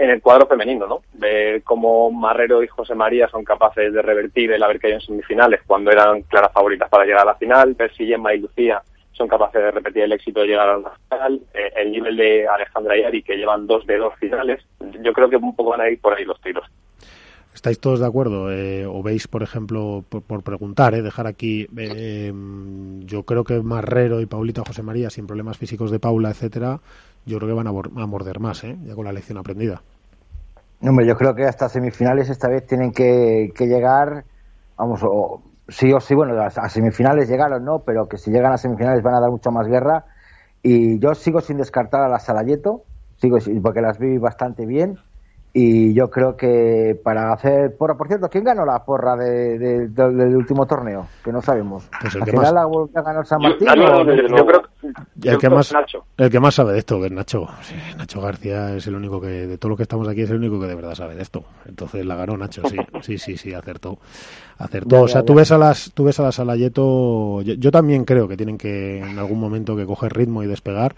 [0.00, 1.02] en el cuadro femenino, ¿no?
[1.12, 5.60] Ver cómo Marrero y José María son capaces de revertir el haber caído en semifinales
[5.66, 8.82] cuando eran claras favoritas para llegar a la final, ver si Gemma y Lucía
[9.12, 12.48] son capaces de repetir el éxito de llegar a la final, eh, el nivel de
[12.48, 14.64] Alejandra y Ari que llevan dos de dos finales,
[15.02, 16.64] yo creo que un poco van a ir por ahí los tiros.
[17.54, 18.50] ¿Estáis todos de acuerdo?
[18.52, 22.32] Eh, ¿O veis, por ejemplo, por, preguntar, eh, dejar aquí, eh,
[23.00, 26.80] yo creo que Marrero y Paulita José María, sin problemas físicos de Paula, etcétera,
[27.26, 28.76] yo creo que van a, morder más, ¿eh?
[28.84, 29.82] ya con la lección aprendida.
[30.82, 34.24] Hombre, yo creo que hasta semifinales esta vez tienen que, llegar,
[34.76, 37.80] vamos, o, sí o sí, bueno, a, semifinales llegaron, ¿no?
[37.80, 40.06] Pero que si llegan a semifinales van a dar mucha más guerra.
[40.62, 42.84] Y yo sigo sin descartar a la Salayeto,
[43.16, 44.98] sigo porque las vi bastante bien
[45.52, 50.64] y yo creo que para hacer porra, por cierto, ¿quién ganó la porra del último
[50.66, 51.08] torneo?
[51.24, 51.88] Que no sabemos.
[52.00, 53.66] Pues Al final la volvió a ganar San Martín.
[55.16, 55.74] Yo, el que más
[56.16, 57.48] el que más sabe de esto que es Nacho.
[57.98, 60.60] Nacho García es el único que de todo lo que estamos aquí es el único
[60.60, 61.42] que de verdad sabe de esto.
[61.66, 63.98] Entonces la ganó Nacho sí sí sí sí acertó.
[64.58, 65.02] Acertó.
[65.02, 68.28] O sea tú ves a las tú ves a la Salayeto yo, yo también creo
[68.28, 70.94] que tienen que en algún momento que coger ritmo y despegar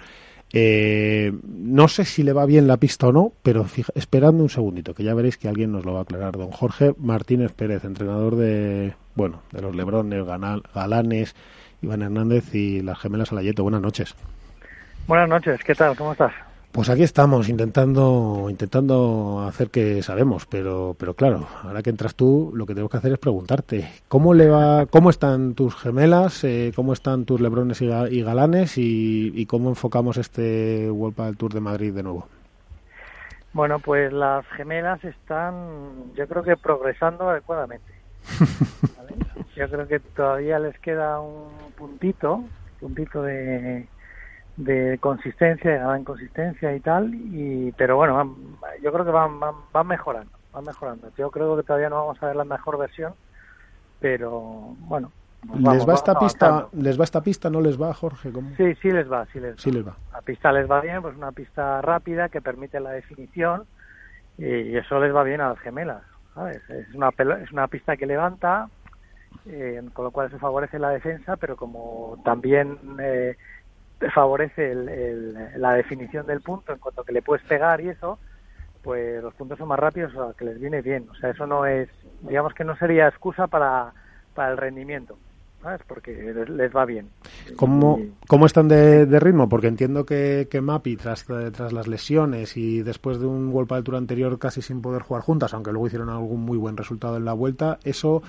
[0.53, 4.95] eh, no sé si le va bien la pista o no, pero esperando un segundito,
[4.95, 6.37] que ya veréis que alguien nos lo va a aclarar.
[6.37, 10.25] Don Jorge Martínez Pérez, entrenador de, bueno, de los Lebrones,
[10.75, 11.35] Galanes,
[11.81, 13.63] Iván Hernández y las gemelas Alayeto.
[13.63, 14.15] Buenas noches.
[15.07, 15.97] Buenas noches, ¿qué tal?
[15.97, 16.33] ¿Cómo estás?
[16.73, 22.51] Pues aquí estamos intentando intentando hacer que sabemos, pero pero claro, ahora que entras tú,
[22.55, 26.73] lo que tenemos que hacer es preguntarte cómo le va, cómo están tus gemelas, eh,
[26.75, 32.03] cómo están tus lebrones y, galanes y, cómo enfocamos este del Tour de Madrid de
[32.03, 32.27] nuevo.
[33.53, 37.93] Bueno, pues las gemelas están, yo creo que progresando adecuadamente.
[39.55, 42.43] Yo creo que todavía les queda un puntito,
[42.81, 43.87] puntito de
[44.57, 48.37] de consistencia, de gran consistencia y tal, y pero bueno,
[48.83, 51.09] yo creo que van, van, mejorando, van mejorando.
[51.17, 53.15] Yo creo que todavía no vamos a ver la mejor versión,
[54.01, 55.11] pero bueno.
[55.47, 56.69] Pues ¿Les va esta pista?
[56.73, 57.51] ¿Les va esta pista?
[57.51, 58.31] ¿No les va, Jorge?
[58.57, 59.59] Sí, sí les va, sí les va.
[59.59, 59.97] Sí les va.
[60.13, 63.65] La pista les va bien, pues una pista rápida que permite la definición
[64.39, 66.03] y eso les va bien a las gemelas,
[66.35, 66.63] ¿sabes?
[66.71, 67.11] Es una,
[67.43, 68.69] es una pista que levanta,
[69.47, 73.37] eh, con lo cual se favorece la defensa, pero como también eh,
[74.11, 74.75] favorece
[75.57, 78.19] la definición del punto en cuanto que le puedes pegar y eso,
[78.83, 81.07] pues los puntos son más rápidos, o sea, que les viene bien.
[81.11, 81.89] O sea, eso no es,
[82.23, 83.93] digamos que no sería excusa para,
[84.35, 85.17] para el rendimiento.
[85.63, 85.81] ¿sabes?
[85.87, 87.09] Porque les, va bien.
[87.57, 89.49] ¿Cómo, ¿Cómo están de, ritmo?
[89.49, 93.79] Porque entiendo que, que Mapi, tras, tras las lesiones y después de un golpe de
[93.79, 97.25] altura anterior casi sin poder jugar juntas, aunque luego hicieron algún muy buen resultado en
[97.25, 98.23] la vuelta, ¿eso,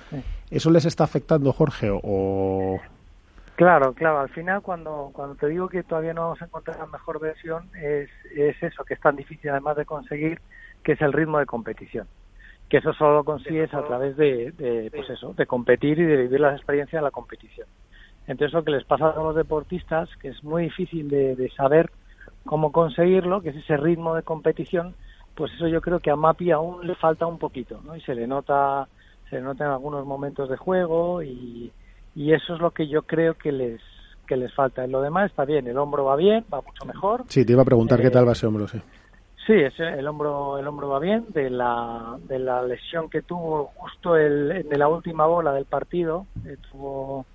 [0.49, 1.89] ¿eso les está afectando, Jorge?
[1.91, 2.79] O,
[3.55, 4.19] Claro, claro.
[4.19, 7.69] Al final, cuando, cuando te digo que todavía no vamos a encontrar la mejor versión,
[7.75, 10.39] es, es eso, que es tan difícil además de conseguir,
[10.83, 12.07] que es el ritmo de competición.
[12.67, 16.17] Que eso solo lo consigues a través de, de, pues eso, de competir y de
[16.17, 17.67] vivir las experiencias de la competición.
[18.25, 21.91] Entonces, lo que les pasa a los deportistas, que es muy difícil de, de saber
[22.45, 24.95] cómo conseguirlo, que es ese ritmo de competición,
[25.35, 27.95] pues eso yo creo que a Mapi aún le falta un poquito, ¿no?
[27.95, 28.87] Y se le nota,
[29.29, 31.71] se le nota en algunos momentos de juego y,
[32.15, 33.81] y eso es lo que yo creo que les
[34.27, 34.83] que les falta.
[34.83, 37.25] En lo demás está bien, el hombro va bien, va mucho mejor.
[37.27, 38.81] Sí, te iba a preguntar qué tal va ese hombro, sí.
[39.45, 43.71] Sí, ese, el hombro el hombro va bien de la de la lesión que tuvo
[43.75, 47.25] justo el, en la última bola del partido, eh, tuvo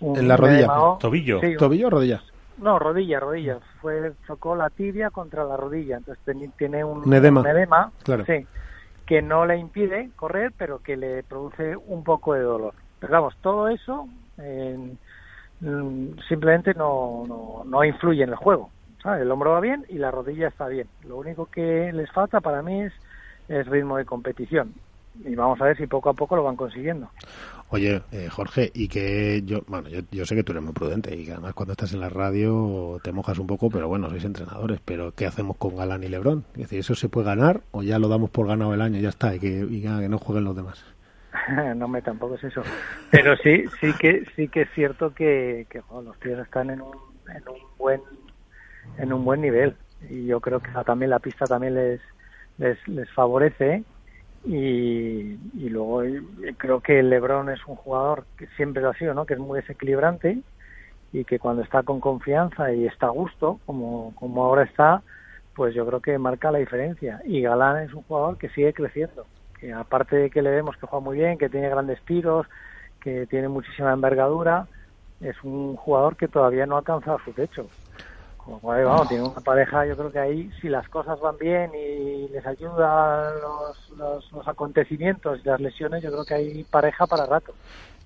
[0.00, 0.68] en la rodilla,
[1.00, 2.22] tobillo, tobillo o rodilla.
[2.58, 3.58] No, rodilla, rodilla.
[3.80, 6.22] Fue chocó la tibia contra la rodilla, entonces
[6.56, 8.24] tiene un, edema, claro.
[8.26, 8.46] sí,
[9.06, 12.74] que no le impide correr, pero que le produce un poco de dolor.
[13.00, 18.70] Pero vamos, todo eso Mm, simplemente no, no, no influye en el juego.
[19.04, 20.88] El hombro va bien y la rodilla está bien.
[21.06, 22.82] Lo único que les falta para mí
[23.48, 24.72] es, ritmo de competición.
[25.24, 27.10] Y vamos a ver si poco a poco lo van consiguiendo.
[27.68, 31.26] Oye, eh, Jorge, y que yo, bueno, yo, sé que tú eres muy prudente y
[31.26, 34.80] que además cuando estás en la radio te mojas un poco, pero bueno, sois entrenadores,
[34.84, 36.44] pero ¿qué hacemos con Galán y Lebrón?
[36.54, 39.02] Es decir, ¿eso se puede ganar o ya lo damos por ganado el año y
[39.02, 40.82] ya está, y que, y que no jueguen los demás?
[41.76, 42.62] no me tampoco es eso.
[43.10, 45.66] Pero sí sí que sí que es cierto que,
[46.04, 46.94] los tíos están en un,
[47.28, 48.00] en un buen
[48.98, 49.76] en un buen nivel.
[50.08, 52.00] Y yo creo que también la pista también les
[52.58, 53.84] les, les favorece.
[54.46, 56.02] Y, y luego
[56.58, 59.60] creo que LeBron es un jugador que siempre lo ha sido no que es muy
[59.60, 60.38] desequilibrante
[61.14, 65.02] y que cuando está con confianza y está a gusto como como ahora está
[65.54, 67.22] pues yo creo que marca la diferencia.
[67.24, 69.24] Y Galán es un jugador que sigue creciendo
[69.72, 72.46] aparte de que le vemos que juega muy bien, que tiene grandes tiros,
[73.00, 74.66] que tiene muchísima envergadura,
[75.20, 77.66] es un jugador que todavía no ha alcanzado su techo.
[78.36, 82.28] Como vamos, tiene una pareja, yo creo que ahí, si las cosas van bien y
[82.28, 87.54] les ayudan los, los acontecimientos y las lesiones, yo creo que hay pareja para rato.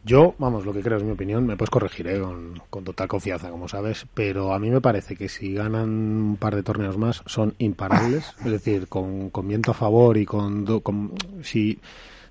[0.04, 2.20] Yo, vamos, lo que creo es mi opinión, me puedes corregir ¿eh?
[2.70, 6.54] con, total confianza, como sabes, pero a mí me parece que si ganan un par
[6.54, 10.66] de torneos más son imparables, es decir, con, viento a favor y con,
[11.42, 11.78] si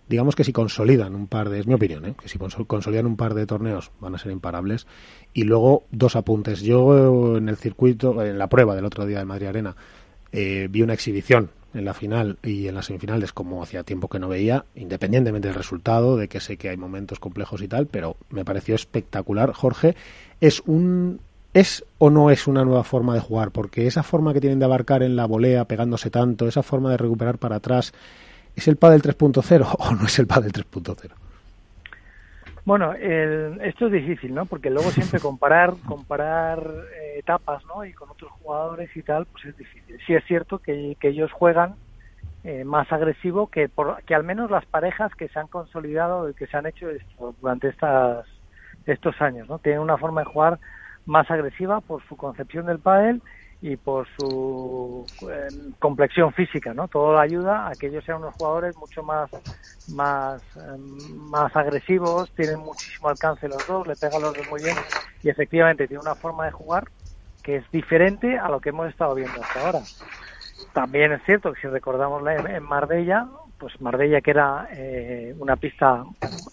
[0.07, 2.15] digamos que si consolidan un par de, es mi opinión, ¿eh?
[2.19, 4.87] que si consolidan un par de torneos van a ser imparables.
[5.33, 6.61] Y luego dos apuntes.
[6.61, 9.75] Yo en el circuito, en la prueba del otro día de Madrid Arena,
[10.31, 14.19] eh, vi una exhibición en la final y en las semifinales como hacía tiempo que
[14.19, 18.17] no veía, independientemente del resultado, de que sé que hay momentos complejos y tal, pero
[18.29, 19.53] me pareció espectacular.
[19.53, 19.95] Jorge,
[20.39, 21.19] ¿es un
[21.53, 23.49] ¿Es o no es una nueva forma de jugar?
[23.49, 26.97] Porque esa forma que tienen de abarcar en la volea, pegándose tanto, esa forma de
[26.97, 27.93] recuperar para atrás,
[28.55, 31.09] ¿es el pádel 3.0 o no es el pádel 3.0?
[32.67, 34.45] Bueno, esto es difícil, ¿no?
[34.45, 36.59] Porque luego siempre comparar comparar
[37.01, 37.85] eh, etapas, ¿no?
[37.85, 39.97] Y con otros jugadores y tal, pues es difícil.
[40.05, 41.75] Sí es cierto que, ellos juegan
[42.43, 46.33] eh, más agresivo que por, que al menos las parejas que se han consolidado y
[46.33, 46.89] que se han hecho
[47.39, 48.25] durante estas
[48.85, 49.59] estos años, ¿no?
[49.59, 50.59] Tienen una forma de jugar
[51.05, 53.21] más agresiva por su concepción del pádel
[53.61, 56.87] y por su eh, complexión física, ¿no?
[56.87, 59.29] Todo ayuda a que ellos sean unos jugadores mucho más
[59.87, 64.75] más em, más agresivos, tienen muchísimo alcance los dos, le pegan los dos muy bien
[65.23, 66.83] y efectivamente tiene una forma de jugar
[67.41, 69.81] que es diferente a lo que hemos estado viendo hasta ahora.
[70.73, 76.03] También es cierto que si recordamos en Marbella, pues Marbella que era eh, una pista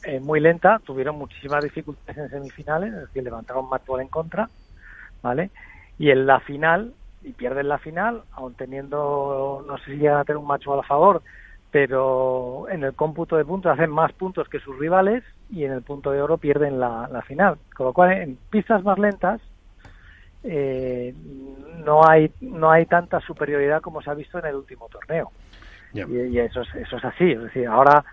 [0.04, 4.48] eh, muy lenta, tuvieron muchísimas dificultades en semifinales, es decir, levantaron más en contra,
[5.22, 5.50] ¿vale?
[5.98, 10.24] Y en la final, y pierden la final, aun teniendo, no sé si llegan a
[10.24, 11.22] tener un macho a favor,
[11.70, 15.82] pero en el cómputo de puntos hacen más puntos que sus rivales y en el
[15.82, 17.56] punto de oro pierden la, final.
[17.74, 19.40] Con lo cual, en pistas más lentas
[20.44, 21.14] eh,
[21.84, 25.32] no hay no hay tanta superioridad como se ha visto en el último torneo.
[25.94, 27.32] Y, eso, es, eso es así.
[27.32, 28.04] Es decir, ahora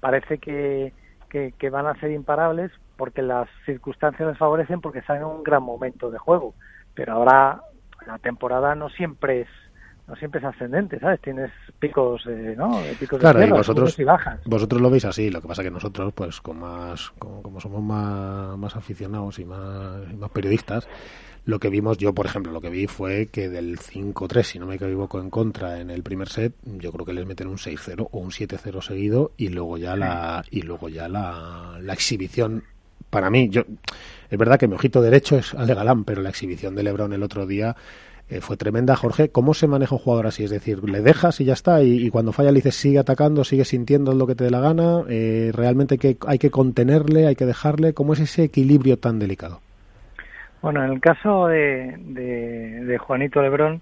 [0.00, 0.92] parece que,
[1.28, 5.42] que, que, van a ser imparables porque las circunstancias les favorecen porque están en un
[5.42, 6.54] gran momento de juego
[6.94, 7.60] pero ahora
[8.06, 9.48] la temporada no siempre es
[10.10, 11.20] no siempre es ascendente, ¿sabes?
[11.20, 12.82] Tienes picos, eh, ¿no?
[12.98, 14.40] Picos claro, y vosotros, y bajas.
[14.44, 18.58] vosotros lo veis así, lo que pasa que nosotros, pues, con más, como, somos más,
[18.58, 20.88] más aficionados y más, más periodistas,
[21.44, 24.66] lo que vimos, yo por ejemplo, lo que vi fue que del 5-3, si no
[24.66, 28.08] me equivoco, en contra en el primer set, yo creo que les meten un 6-0
[28.10, 32.64] o un 7-0 seguido y luego ya la y luego ya la, la exhibición
[33.10, 33.64] para mí, yo
[34.30, 37.22] es verdad que mi ojito derecho es Ale Galán, pero la exhibición de Lebron el
[37.24, 37.74] otro día
[38.28, 38.94] eh, fue tremenda.
[38.94, 40.44] Jorge, ¿cómo se maneja un jugador así?
[40.44, 43.64] Es decir, le dejas y ya está, y, cuando falla le dices sigue atacando, sigue
[43.64, 47.44] sintiendo lo que te dé la gana, eh, realmente que, hay que contenerle, hay que
[47.44, 47.92] dejarle.
[47.92, 49.60] ¿Cómo es ese equilibrio tan delicado?
[50.62, 53.80] Bueno, en el caso de, de, Juanito Lebrón,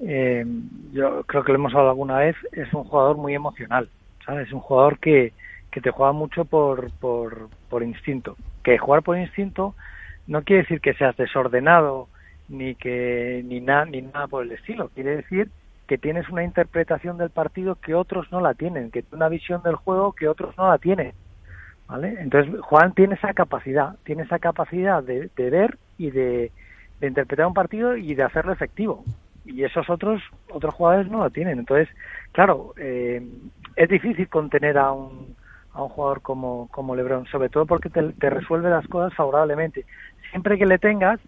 [0.00, 0.46] eh,
[0.92, 3.90] yo creo que lo hemos hablado alguna vez, es un jugador muy emocional,
[4.24, 4.46] ¿sabes?
[4.46, 5.32] Es un jugador que,
[5.76, 8.34] que te juega mucho por, por, instinto.
[8.64, 9.74] Que jugar por instinto
[10.26, 12.08] no quiere decir que seas desordenado
[12.48, 14.88] ni que ni nada ni nada por el estilo.
[14.94, 15.50] Quiere decir
[15.86, 19.74] que tienes una interpretación del partido que otros no la tienen, que una visión del
[19.74, 21.12] juego que otros no la tienen.
[21.88, 22.16] ¿Vale?
[22.20, 26.52] Entonces Juan tiene esa capacidad, tiene esa capacidad de, ver y de,
[27.00, 29.04] de, interpretar un partido y de hacerlo efectivo.
[29.44, 31.58] Y esos otros otros jugadores no la tienen.
[31.58, 31.94] Entonces,
[32.32, 33.20] claro, eh,
[33.76, 35.36] es difícil contener a un
[35.76, 39.84] a un jugador como, como Lebron, sobre todo porque te, resuelve las cosas favorablemente.
[40.30, 41.20] Siempre que le tengas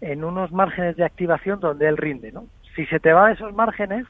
[0.00, 2.46] en unos márgenes de activación donde él rinde, ¿no?
[2.74, 4.06] Si se te va a esos márgenes,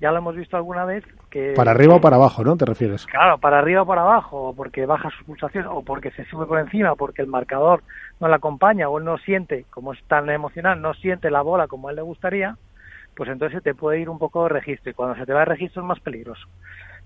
[0.00, 1.54] ya lo hemos visto alguna vez que...
[1.56, 2.56] Para arriba o para abajo, ¿no?
[2.56, 3.06] ¿Te refieres?
[3.06, 6.46] Claro, para arriba o para abajo, o porque baja su pulsación, o porque se sube
[6.46, 7.82] por encima, porque el marcador
[8.20, 11.66] no le acompaña, o él no siente, como es tan emocional, no siente la bola
[11.66, 12.56] como a él le gustaría,
[13.16, 15.46] pues entonces te puede ir un poco de registro, y cuando se te va de
[15.46, 16.46] registro es más peligroso.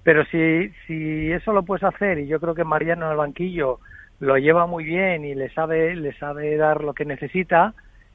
[0.02, 3.78] Pero si, si eso lo puedes hacer, y yo creo que Mariano en el banquillo
[4.20, 7.74] lo lleva muy bien y le sabe, le sabe dar lo que necesita,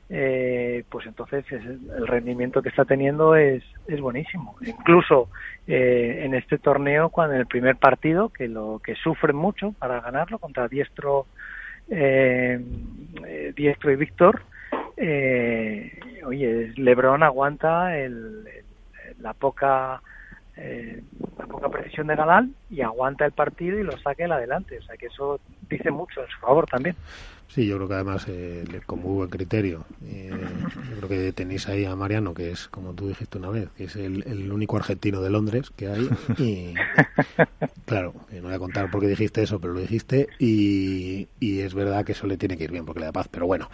[0.09, 4.55] eh, pues entonces el rendimiento que está teniendo es, es buenísimo.
[4.65, 5.29] Incluso
[5.65, 9.99] eh, en este torneo, cuando en el primer partido, que lo que sufre mucho para
[10.01, 11.25] ganarlo contra Diestro,
[11.89, 12.59] eh,
[13.55, 14.43] Diestro y Víctor,
[16.25, 18.45] oye, Lebron aguanta el,
[19.19, 20.01] la poca
[20.57, 21.01] eh,
[21.47, 24.77] poca precisión de Galán y aguanta el partido y lo saque adelante.
[24.77, 26.95] O sea que eso dice mucho en su favor también.
[27.49, 30.31] Sí, yo creo que además, eh, con muy buen criterio, eh,
[30.89, 33.85] yo creo que tenéis ahí a Mariano, que es, como tú dijiste una vez, que
[33.85, 36.09] es el, único argentino de Londres que hay.
[36.37, 36.73] Y
[37.85, 40.27] claro, no voy a contar por qué dijiste eso, pero lo dijiste.
[40.39, 43.29] Y, y es verdad que eso le tiene que ir bien porque le da paz.
[43.29, 43.69] Pero bueno,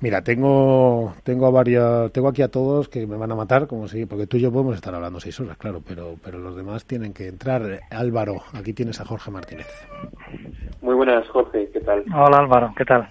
[0.00, 3.86] mira, tengo tengo a varios, tengo aquí a todos que me van a matar, como
[3.86, 6.86] si, porque tú y yo podemos estar hablando seis horas, claro, pero, pero los demás
[6.86, 7.80] tienen que entrar.
[7.90, 9.66] Álvaro, aquí tienes a Jorge Martínez.
[10.80, 12.04] Muy buenas, Jorge, ¿qué tal?
[12.14, 13.08] Hola Álvaro, ¿qué tal?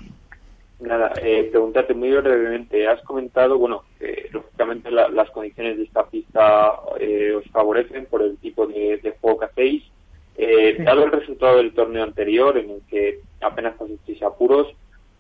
[0.80, 2.88] Nada, eh, preguntarte muy brevemente.
[2.88, 8.38] Has comentado, bueno, que lógicamente las condiciones de esta pista eh, os favorecen por el
[8.38, 9.84] tipo de, juego que hacéis.
[10.38, 14.68] Eh, Dado el resultado del torneo anterior, en el que apenas pasasteis apuros,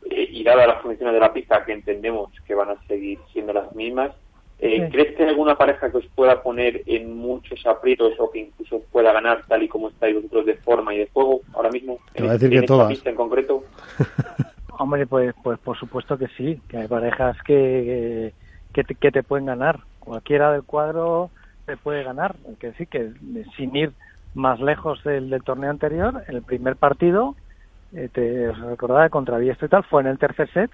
[0.10, 3.52] eh, y dada las condiciones de la pista, que entendemos que van a seguir siendo
[3.52, 4.12] las mismas,
[4.60, 8.40] eh, ¿crees que hay alguna pareja que os pueda poner en muchos aprietos o que
[8.40, 12.00] incluso pueda ganar tal y como estáis vosotros de forma y de juego ahora mismo?
[12.14, 12.90] Te voy a decir que todas.
[12.90, 13.64] pista en concreto?
[14.80, 18.34] Hombre, pues, pues por supuesto que sí, que hay parejas que,
[18.74, 19.82] que, te, pueden ganar.
[20.00, 21.30] Cualquiera del cuadro
[21.66, 22.38] te puede ganar.
[22.62, 23.12] Que decir que
[23.58, 23.92] sin ir
[24.36, 27.36] más lejos del, torneo anterior, el primer partido,
[27.92, 30.72] eh, te, os recordáis, contra Diestro y tal, fue en el tercer set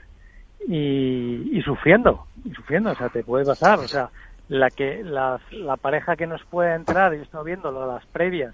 [0.68, 4.10] y, y sufriendo, y sufriendo, o sea, te puede pasar, o sea,
[4.50, 8.54] la que la, la pareja que nos puede entrar, y estoy viendo las previas,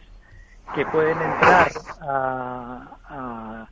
[0.74, 3.68] que pueden entrar a, a,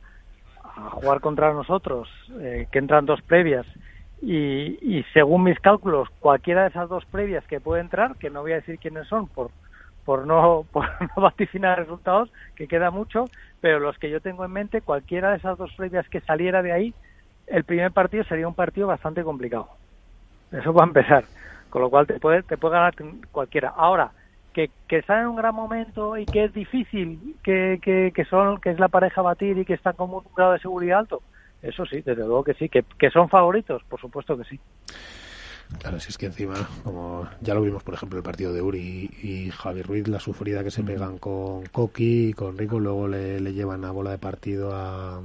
[0.76, 2.08] a jugar contra nosotros,
[2.40, 3.66] eh, que entran dos previas,
[4.22, 8.42] y, y según mis cálculos, cualquiera de esas dos previas que puede entrar, que no
[8.42, 9.50] voy a decir quiénes son por
[10.04, 13.30] por no, por no vaticinar resultados, que queda mucho,
[13.60, 16.72] pero los que yo tengo en mente, cualquiera de esas dos previas que saliera de
[16.72, 16.94] ahí,
[17.46, 19.68] el primer partido sería un partido bastante complicado.
[20.50, 21.24] Eso va a empezar.
[21.68, 22.94] Con lo cual te puede, te puede ganar
[23.30, 23.72] cualquiera.
[23.76, 24.10] Ahora,
[24.60, 28.60] que, que sale en un gran momento y que es difícil, que, que, que, son,
[28.60, 31.22] que es la pareja a batir y que están con un grado de seguridad alto,
[31.62, 32.68] eso sí, desde luego que sí.
[32.68, 34.60] Que, que son favoritos, por supuesto que sí.
[35.78, 39.08] Claro, si es que encima, como ya lo vimos, por ejemplo, el partido de Uri
[39.22, 43.38] y, Javi Ruiz, la sufrida que se pegan con Coqui y con Rico, luego le,
[43.52, 45.20] llevan a bola de partido a,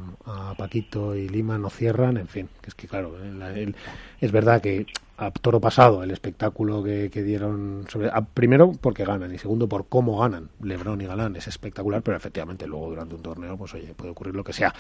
[0.56, 3.74] Paquito y Lima, no cierran, en fin, que es que claro, eh,
[4.22, 4.86] es verdad que
[5.18, 10.20] a toro pasado el espectáculo que, dieron sobre primero porque ganan y segundo por cómo
[10.20, 14.12] ganan Lebrón y Galán es espectacular pero efectivamente luego durante un torneo pues oye puede
[14.12, 14.74] ocurrir lo que sea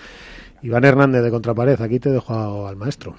[0.61, 3.15] Iván Hernández de Contrapared aquí te dejo al maestro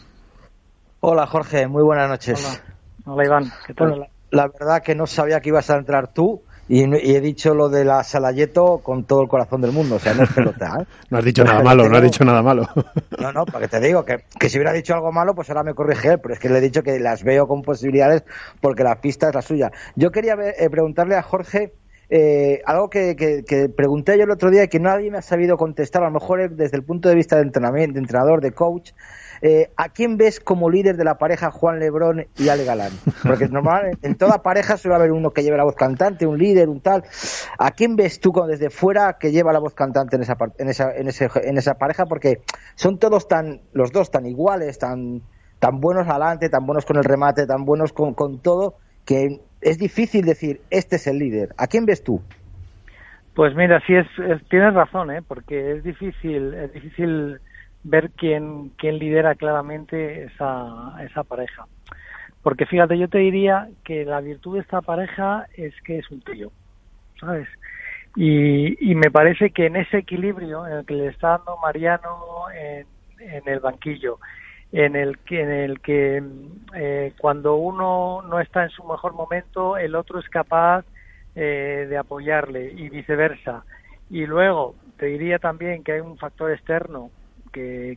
[1.00, 2.62] Hola Jorge, muy buenas noches.
[3.04, 4.08] Hola, Iván, ¿qué tal?
[4.30, 7.84] la, verdad que no sabía que ibas a entrar tú y, he dicho lo de
[7.84, 10.78] la Salayeto con todo el corazón del mundo, o sea, no es pelota.
[10.80, 10.86] ¿eh?
[11.10, 12.68] no has dicho nada malo, no has dicho nada malo.
[13.20, 16.12] no, no, porque te digo que, si hubiera dicho algo malo, pues ahora me corrige
[16.12, 18.24] él, pero es que le he dicho que las veo con posibilidades
[18.60, 19.70] porque la pista es la suya.
[19.94, 21.72] Yo quería eh, preguntarle a Jorge
[22.08, 25.56] eh, algo que, que, pregunté yo el otro día y que nadie me ha sabido
[25.56, 28.92] contestar, a lo mejor desde el punto de vista de entrenamiento, de entrenador, de coach,
[29.42, 32.92] eh, ¿a quién ves como líder de la pareja Juan Lebrón y Ale Galán?
[33.22, 36.68] Porque normal, en toda pareja suele haber uno que lleve la voz cantante, un líder,
[36.68, 37.04] un tal.
[37.58, 40.94] ¿A quién ves tú desde fuera que lleva la voz cantante en esa, en esa,
[40.94, 42.06] en ese, en esa pareja?
[42.06, 42.40] Porque
[42.74, 45.22] son todos tan, los dos tan iguales, tan,
[45.58, 49.78] tan buenos adelante, tan buenos con el remate, tan buenos con, con todo, que es
[49.78, 51.50] difícil decir, este es el líder.
[51.58, 52.20] ¿A quién ves tú?
[53.34, 54.06] Pues mira, sí es,
[54.48, 55.20] tienes razón, ¿eh?
[55.26, 57.38] porque es difícil, es difícil
[57.88, 61.66] ver quién, quién lidera claramente esa, esa pareja.
[62.42, 66.20] Porque fíjate, yo te diría que la virtud de esta pareja es que es un
[66.20, 66.50] tío,
[67.20, 67.48] ¿sabes?
[68.16, 72.50] Y, y me parece que en ese equilibrio en el que le está dando Mariano
[72.54, 72.86] en,
[73.20, 74.18] en el banquillo,
[74.72, 76.22] en el que, en el que
[76.74, 80.84] eh, cuando uno no está en su mejor momento, el otro es capaz
[81.34, 83.64] eh, de apoyarle y viceversa.
[84.08, 87.10] Y luego te diría también que hay un factor externo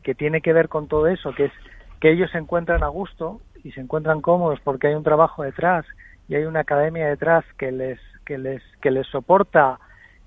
[0.02, 1.52] que, tiene que ver con todo eso, que es
[2.00, 5.84] que ellos se encuentran a gusto y se encuentran cómodos porque hay un trabajo detrás
[6.28, 9.78] y hay una academia detrás que les que les que les soporta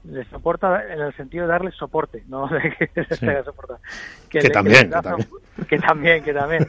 [0.03, 3.77] les soporta en el sentido de darles soporte, no que les soportar.
[4.29, 4.91] Que, también,
[5.69, 6.67] que, también, que también,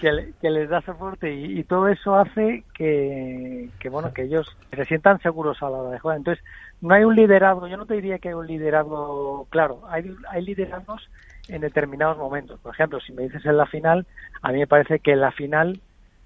[0.00, 4.84] que, les da soporte y, y, todo eso hace que, que bueno que ellos se
[4.86, 6.16] sientan seguros a la hora de jugar.
[6.16, 6.44] Entonces
[6.80, 10.42] no hay un liderazgo, yo no te diría que hay un liderazgo claro, hay hay
[10.42, 11.08] liderazgos
[11.48, 12.60] en determinados momentos.
[12.60, 14.06] Por ejemplo, si me dices en la final,
[14.42, 15.80] a mí me parece que en la final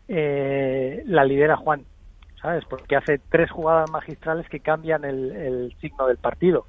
[0.08, 1.82] eh, la lidera Juan,
[2.40, 2.64] ¿sabes?
[2.64, 6.66] Porque hace tres jugadas magistrales que cambian el, signo del partido.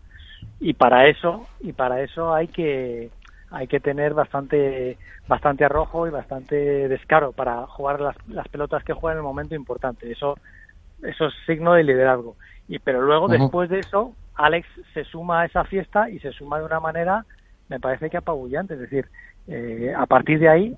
[0.60, 3.10] Y para eso, y para eso hay que
[3.50, 8.94] hay que tener bastante bastante arrojo y bastante descaro para jugar las, las pelotas que
[8.94, 10.12] juegan en el momento importante.
[10.12, 10.38] Eso
[11.04, 12.36] eso es signo de liderazgo.
[12.68, 16.60] Y pero luego después de eso, Alex se suma a esa fiesta y se suma
[16.60, 17.26] de una manera
[17.70, 18.74] me parece que apabullante.
[18.74, 19.08] Es decir,
[19.48, 20.76] eh, a partir de ahí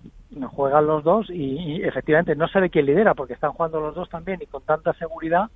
[0.52, 4.40] juegan los dos y, efectivamente no sabe quién lidera porque están jugando los dos también
[4.42, 5.50] y con tanta seguridad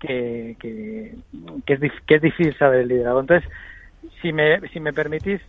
[0.00, 1.14] que, que,
[1.66, 3.20] es, que es difícil saber el liderazgo.
[3.20, 3.50] Entonces,
[4.22, 5.40] si me, si me permitís,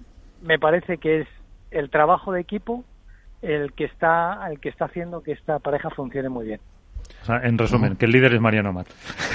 [0.41, 1.27] me parece que es
[1.71, 2.83] el trabajo de equipo
[3.41, 6.59] el que está el que está haciendo que esta pareja funcione muy bien
[7.27, 8.87] en resumen, que el líder es Mariano Mat.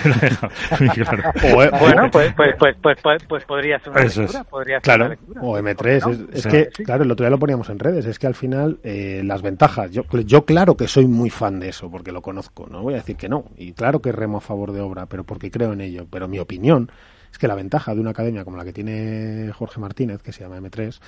[1.54, 4.44] bueno, pues, pues, pues, pues, pues podría ser una lectura.
[4.44, 5.14] Podría ser claro.
[5.40, 6.28] O M3.
[6.32, 8.06] Es, que, claro, el otro día lo poníamos en redes.
[8.06, 9.90] Es que al final, eh, las ventajas.
[9.90, 12.66] Yo, yo, claro que soy muy fan de eso, porque lo conozco.
[12.70, 13.44] No voy a decir que no.
[13.56, 16.06] Y claro que remo a favor de obra, pero porque creo en ello.
[16.10, 16.90] Pero mi opinión
[17.30, 20.42] es que la ventaja de una academia como la que tiene Jorge Martínez, que se
[20.42, 21.00] llama M3,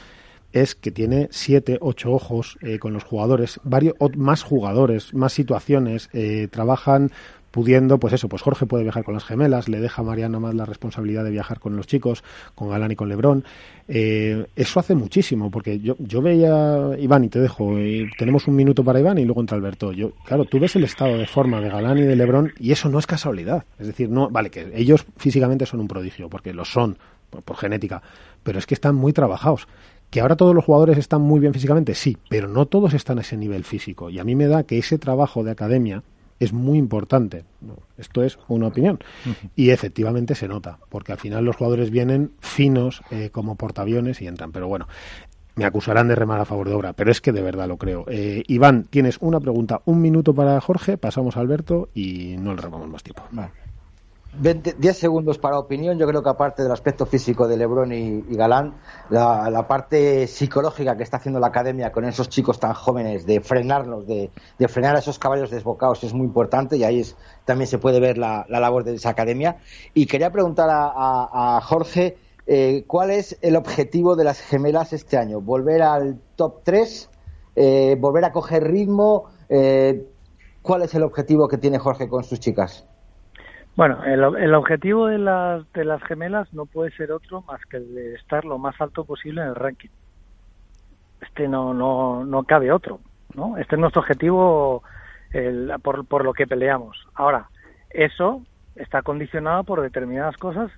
[0.53, 6.09] es que tiene siete, ocho ojos eh, con los jugadores, varios más jugadores, más situaciones,
[6.12, 7.11] eh, trabajan
[7.57, 10.55] pudiendo, pues eso, pues Jorge puede viajar con las gemelas, le deja a Mariano más
[10.55, 12.22] la responsabilidad de viajar con los chicos,
[12.55, 13.44] con Galán y con Lebrón.
[13.88, 18.57] Eh, eso hace muchísimo, porque yo, yo veía, Iván, y te dejo, y tenemos un
[18.57, 19.90] minuto para Iván y luego entra Alberto.
[19.92, 22.90] Yo, claro, tú ves el estado de forma de Galán y de Lebrón y eso
[22.90, 23.64] no es casualidad.
[23.78, 26.99] Es decir, no, vale, que ellos físicamente son un prodigio, porque lo son,
[27.30, 28.03] por genética,
[28.42, 29.66] pero es que están muy trabajados
[30.11, 33.22] Que ahora todos los jugadores están muy bien físicamente, sí, pero no todos están a
[33.22, 34.11] ese nivel físico.
[34.11, 36.02] Y a mí me da que ese trabajo de academia
[36.38, 37.44] es muy importante.
[37.98, 38.98] Esto es una opinión.
[39.54, 44.26] Y efectivamente se nota, porque al final los jugadores vienen finos eh, como portaaviones y
[44.26, 44.52] entran.
[44.52, 44.86] Pero bueno,
[45.57, 48.04] me acusarán de remar a favor de obra, pero es que de verdad lo creo.
[48.09, 52.61] Eh, Iván, tienes una pregunta, un minuto para Jorge, pasamos a Alberto y no le
[52.61, 53.22] robamos más tiempo.
[54.41, 55.99] 10 segundos para opinión.
[55.99, 58.74] Yo creo que aparte del aspecto físico de Lebron y, Galán,
[59.11, 64.07] la, parte psicológica que está haciendo la academia con esos chicos tan jóvenes, de frenarlos,
[64.07, 64.30] de,
[64.68, 67.05] frenar a esos caballos desbocados, es muy importante y ahí
[67.45, 69.59] también se puede ver la, labor de esa academia.
[69.95, 72.16] Y quería preguntar a Jorge
[72.47, 75.41] eh, ¿Cuál es el objetivo de las gemelas este año?
[75.41, 77.11] ¿Volver al top 3?
[77.57, 79.24] Eh, ¿Volver a coger ritmo?
[79.49, 80.07] Eh,
[80.62, 82.87] ¿Cuál es el objetivo que tiene Jorge con sus chicas?
[83.77, 87.95] Bueno, el, objetivo de las, de las gemelas no puede ser otro más que el
[87.95, 89.91] de estar lo más alto posible en el ranking.
[91.20, 93.01] Este no, no, no cabe otro,
[93.35, 93.59] ¿no?
[93.59, 94.83] Este es nuestro objetivo
[95.83, 97.07] por, por lo que peleamos.
[97.14, 97.49] Ahora,
[97.91, 98.43] eso
[98.77, 100.70] está condicionado por determinadas cosas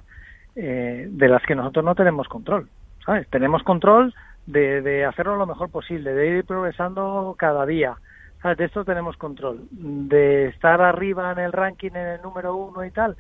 [0.57, 2.69] eh, de las que nosotros no tenemos control.
[3.05, 3.29] ¿sabes?
[3.29, 4.13] Tenemos control
[4.47, 7.97] de, de, hacerlo lo mejor posible, de ir progresando cada día.
[8.43, 9.67] De esto tenemos control.
[9.71, 13.17] De estar arriba en el ranking, en el número uno y tal,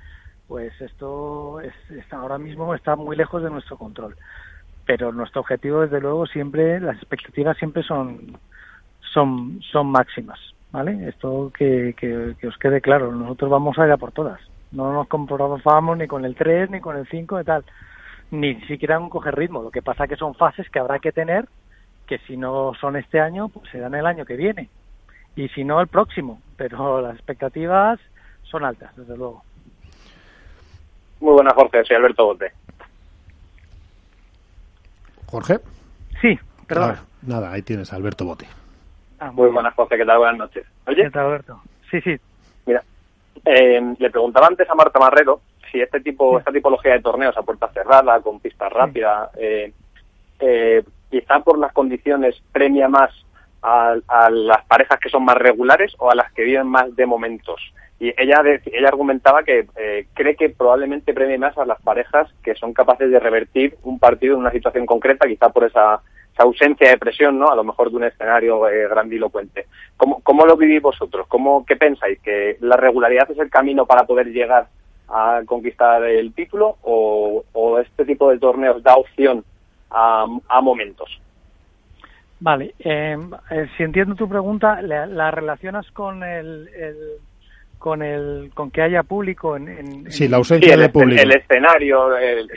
[0.47, 1.75] pues esto es,
[2.13, 4.17] ahora mismo está muy lejos de nuestro control.
[4.87, 8.39] Pero nuestro objetivo, desde luego, siempre, las expectativas siempre son,
[9.13, 10.39] son, son máximas.
[10.71, 11.09] ¿Vale?
[11.09, 14.39] Esto que, que, os quede claro, nosotros vamos a ir a por todas.
[14.71, 17.65] No nos comprobaramos ni con el 3 ni con el 5 y tal.
[18.31, 19.63] Ni siquiera un coger ritmo.
[19.63, 21.49] Lo que pasa que son fases que habrá que tener
[22.07, 24.69] que si no son este año, pues serán el año que viene.
[25.39, 26.43] Y si no, el próximo.
[26.57, 28.01] Pero las expectativas
[28.43, 29.45] son altas, desde luego.
[31.21, 31.85] Muy buenas, Jorge.
[31.85, 32.53] Soy Alberto Bote.
[35.27, 35.61] Jorge.
[36.21, 36.37] Sí,
[36.67, 36.97] perdón.
[37.23, 38.49] nada, ahí tienes Alberto Bote.
[39.21, 39.97] Ah, muy, buenas, Jorge.
[39.97, 40.19] ¿Qué tal?
[40.19, 40.67] Buenas noches.
[40.87, 41.05] Oye.
[41.05, 41.61] ¿Qué tal, Alberto?
[41.89, 42.17] Sí, sí.
[42.67, 42.83] Mira,
[43.45, 47.43] eh, le preguntaba antes a Marta Marrero si este tipo, esta tipología de torneos a
[47.43, 49.73] puerta cerrada, con pista rápida, eh,
[50.41, 53.13] eh, quizá por las condiciones premia más
[53.63, 53.97] a,
[54.31, 57.61] las parejas que son más regulares o a las que viven más de momentos.
[58.01, 62.55] Y ella, ella argumentaba que eh, cree que probablemente premie más a las parejas que
[62.55, 66.01] son capaces de revertir un partido en una situación concreta, quizá por esa
[66.39, 67.51] ausencia de presión, ¿no?
[67.51, 69.67] A lo mejor de un escenario eh, grandilocuente.
[69.97, 71.27] ¿Cómo, ¿Cómo, lo vivís vosotros?
[71.29, 72.21] ¿Cómo, ¿Qué pensáis?
[72.21, 74.69] ¿Que la regularidad es el camino para poder llegar
[75.09, 77.45] a conquistar el título o,
[77.81, 79.45] este tipo de torneos da opción
[79.91, 80.27] a,
[80.63, 81.21] momentos?
[82.41, 86.69] Vale, em, eh, si entiendo tu pregunta, la, relacionas con el,
[87.79, 92.11] con el con que haya público en, sí la ausencia de público el escenario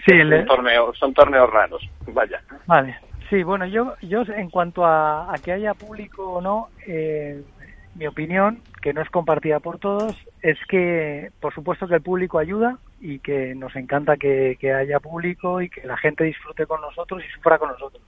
[0.03, 2.97] sí, el, torneo son torneos raros vaya vale
[3.32, 7.41] Sí, bueno, yo, yo en cuanto a, que haya público o no, eh,
[7.95, 12.39] mi opinión, que no es compartida por todos, es que por supuesto que el público
[12.39, 17.23] ayuda y que nos encanta que, haya público y que la gente disfrute con nosotros
[17.25, 18.03] y sufra con nosotros.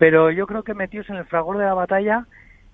[0.00, 2.24] Pero yo creo que metidos en el fragor de la batalla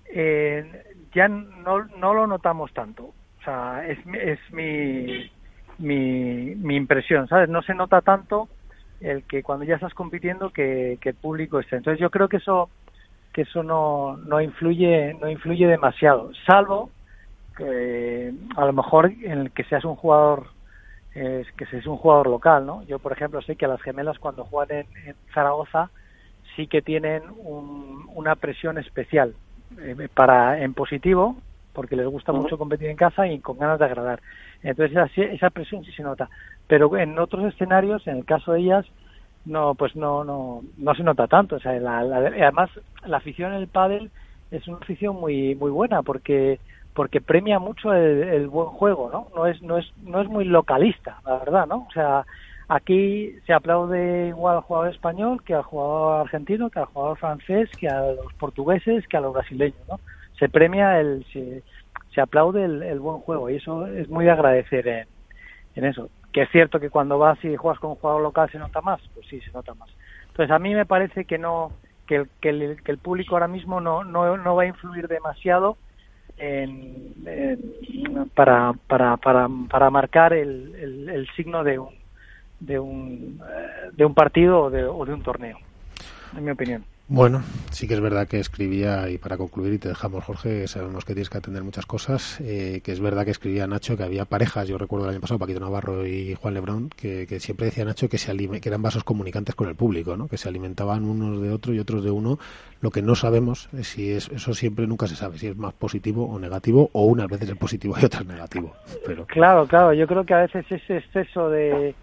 [0.05, 3.03] eh, ya no, no lo notamos tanto.
[3.03, 5.29] O sea, es, es mi,
[5.77, 7.49] mi, impresión, ¿sabes?
[7.49, 8.47] No se nota tanto
[9.01, 11.75] el que cuando ya estás compitiendo que, el público esté.
[11.75, 12.69] Entonces yo creo que eso
[13.33, 16.91] que eso no, no influye no influye demasiado, salvo
[17.57, 20.47] que a lo mejor en el que seas un jugador
[21.13, 22.83] que seas un jugador local, ¿no?
[22.83, 25.89] Yo por ejemplo sé que a las gemelas cuando juegan en, Zaragoza
[26.57, 27.23] sí que tienen
[28.13, 29.33] una presión especial
[29.79, 31.37] eh, para en positivo
[31.71, 34.19] porque les gusta mucho competir en casa y con ganas de agradar.
[34.63, 36.27] Entonces esa, esa presión sí se nota.
[36.67, 38.85] Pero en otros escenarios, en el caso de ellas,
[39.45, 41.57] no, pues no, no, no se nota tanto.
[41.57, 42.71] O sea, además
[43.05, 44.09] la afición en el pádel
[44.49, 46.59] es una afición muy, muy buena porque
[46.95, 49.27] porque premia mucho el, buen juego, ¿no?
[49.35, 51.85] No es, no es, no es muy localista, la verdad, ¿no?
[51.87, 52.25] O sea,
[52.67, 57.69] aquí se aplaude igual al jugador español que al jugador argentino, que al jugador francés,
[57.77, 59.99] que a los portugueses, que a los brasileños, ¿no?
[60.39, 61.63] Se premia el, se,
[62.13, 65.07] se aplaude el, buen juego y eso es muy de agradecer en,
[65.75, 68.59] en eso que es cierto que cuando vas y juegas con un jugador local se
[68.59, 69.89] nota más, pues sí, se nota más.
[70.27, 71.71] Entonces a mí me parece que no
[72.05, 75.07] que el, que el, que el público ahora mismo no, no, no va a influir
[75.07, 75.77] demasiado
[76.37, 77.13] en,
[78.35, 81.89] para, para, para, para marcar el, el, signo de un,
[82.59, 83.39] de un,
[83.93, 85.57] de un partido o de, o de un torneo,
[86.35, 86.83] en mi opinión.
[87.09, 87.41] Bueno,
[87.71, 91.13] sí que es verdad que escribía, y para concluir, y te dejamos, Jorge, sabemos que
[91.13, 94.67] tienes que atender muchas cosas, eh, que es verdad que escribía Nacho que había parejas,
[94.67, 98.17] yo recuerdo el año pasado, Paquito Navarro y Juan Lebrón, que, siempre decía Nacho que,
[98.17, 100.27] se que eran vasos comunicantes con el público, ¿no?
[100.27, 102.39] que se alimentaban unos de otro y otros de uno.
[102.81, 105.73] Lo que no sabemos es si es, eso siempre nunca se sabe, si es más
[105.75, 108.73] positivo o negativo, o unas veces es positivo y otras negativo.
[109.05, 109.25] Pero...
[109.27, 111.95] Claro, claro, yo creo que a veces ese exceso de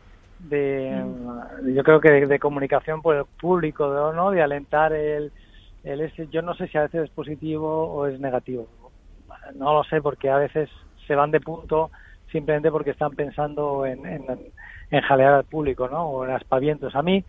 [0.49, 1.05] de
[1.75, 5.33] yo creo que de, comunicación por el público no de alentar el,
[5.83, 8.69] el ese yo no sé si a veces es positivo o es negativo.
[9.55, 10.71] No lo sé porque a veces
[11.07, 11.91] se van de punto
[12.31, 14.25] simplemente porque están pensando en, en,
[14.91, 16.95] en jalear al público no o en aspavientos.
[16.95, 17.25] A mí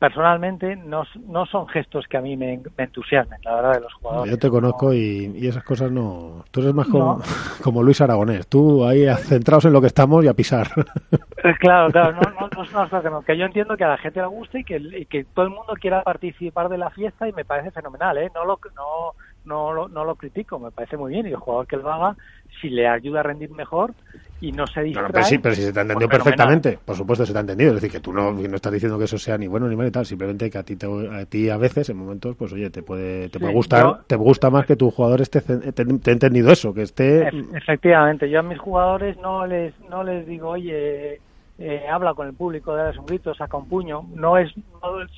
[0.00, 4.30] personalmente no, no son gestos que a mí me, entusiasmen, la verdad, de los jugadores.
[4.32, 6.42] Yo te conozco y, y, esas cosas no...
[6.50, 7.20] Tú eres más como,
[7.62, 10.68] como Luis Aragonés, tú ahí centrados en lo que estamos y a pisar.
[11.42, 14.26] Eh, claro, claro, no, no, no, no, que yo entiendo que a la gente le
[14.26, 17.46] guste y que, y que todo el mundo quiera participar de la fiesta y me
[17.46, 18.30] parece fenomenal, ¿eh?
[18.34, 19.14] No lo, no,
[19.44, 22.16] no, no lo critico, me parece muy bien y el jugador que lo haga,
[22.60, 23.92] si le ayuda a rendir mejor
[24.40, 25.10] y no se distrae...
[25.12, 27.40] pero sí, pero si se te ha entendido pues perfectamente, por supuesto se te ha
[27.42, 29.76] entendido, es decir, que tú no, no estás diciendo que eso sea ni bueno ni
[29.76, 30.76] malo y tal, simplemente que a ti,
[31.12, 34.50] a ti a veces, en momentos, pues oye, te puede, te puede gustar, te gusta
[34.50, 37.28] más que tu jugador esté, te, te, entendido eso, que esté...
[37.54, 41.20] Efectivamente, yo a mis jugadores no les, no les digo, oye...
[41.62, 44.06] Eh, habla con el público, dale un grito, saca un puño.
[44.14, 44.50] No es,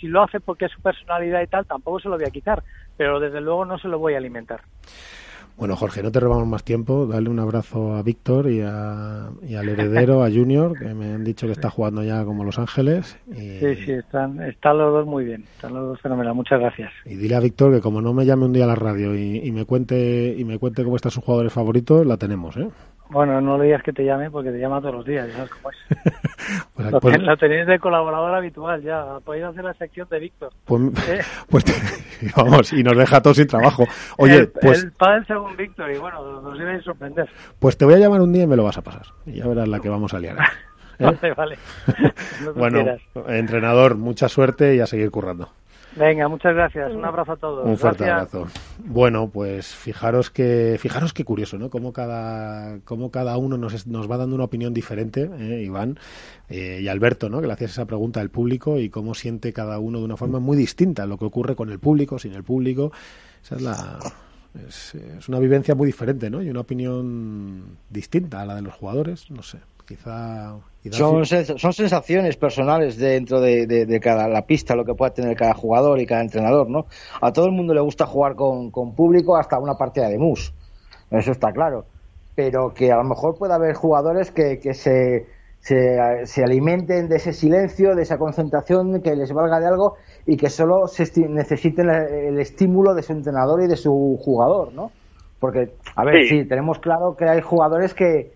[0.00, 2.64] si lo hace porque es su personalidad y tal, tampoco se lo voy a quitar
[2.96, 4.60] pero desde luego no se lo voy a alimentar.
[5.56, 7.06] Bueno, Jorge, no te robamos más tiempo.
[7.06, 11.24] Dale un abrazo a Víctor y, a, y al heredero, a Junior, que me han
[11.24, 13.18] dicho que está jugando ya como Los Ángeles.
[13.32, 15.44] Sí, sí, están, están los dos muy bien.
[15.54, 16.34] Están los dos fenomenal.
[16.34, 16.90] Muchas gracias.
[17.04, 19.38] Y dile a Víctor que como no me llame un día a la radio y,
[19.44, 22.68] y, me cuente y me cuente cómo están sus jugadores favoritos, la tenemos, ¿eh?
[23.12, 25.50] Bueno, no le digas que te llame porque te llama todos los días, ya sabes
[25.50, 25.76] cómo es.
[26.74, 30.52] pues, lo, pues, lo, tenéis de colaborador habitual ya, podéis hacer la sección de Víctor.
[30.64, 31.20] Pues, ¿Eh?
[31.50, 31.64] pues
[32.36, 33.84] vamos, y nos deja todos sin trabajo.
[34.16, 34.84] Oye, el, pues...
[34.84, 37.28] El padre según Víctor, y bueno, nos iba a sorprender.
[37.58, 39.06] Pues te voy a llamar un día y me lo vas a pasar.
[39.26, 40.38] Y ya verás la que vamos a liar.
[40.98, 41.04] ¿eh?
[41.04, 41.58] vale, vale.
[42.54, 42.96] bueno,
[43.28, 45.50] entrenador, mucha suerte y a seguir currando.
[45.96, 46.92] Venga, muchas gracias.
[46.92, 47.66] Un abrazo a todos.
[47.66, 48.46] Un fuerte abrazo.
[48.78, 51.70] Bueno, pues fijaros que fijaros qué curioso, ¿no?
[51.70, 55.62] Cómo cada cómo cada uno nos, nos va dando una opinión diferente, ¿eh?
[55.64, 55.98] Iván
[56.48, 57.40] eh, y Alberto, ¿no?
[57.40, 60.40] Que le hacías esa pregunta al público y cómo siente cada uno de una forma
[60.40, 62.92] muy distinta lo que ocurre con el público, sin el público.
[63.42, 63.98] Esa es la
[64.66, 66.42] es, es una vivencia muy diferente, ¿no?
[66.42, 69.58] Y una opinión distinta a la de los jugadores, no sé.
[69.86, 70.56] Quizá
[70.90, 76.00] son, son sensaciones personales dentro de, cada la pista, lo que pueda tener cada jugador
[76.00, 76.86] y cada entrenador, ¿no?
[77.20, 80.52] A todo el mundo le gusta jugar con, público hasta una partida de mus,
[81.10, 81.84] eso está claro.
[82.34, 85.26] Pero que a lo mejor puede haber jugadores que, que se,
[85.60, 90.48] se, alimenten de ese silencio, de esa concentración, que les valga de algo y que
[90.48, 94.90] solo se necesiten el, estímulo de su entrenador y de su jugador, ¿no?
[95.38, 98.32] Porque, a ver, sí tenemos claro que hay jugadores que,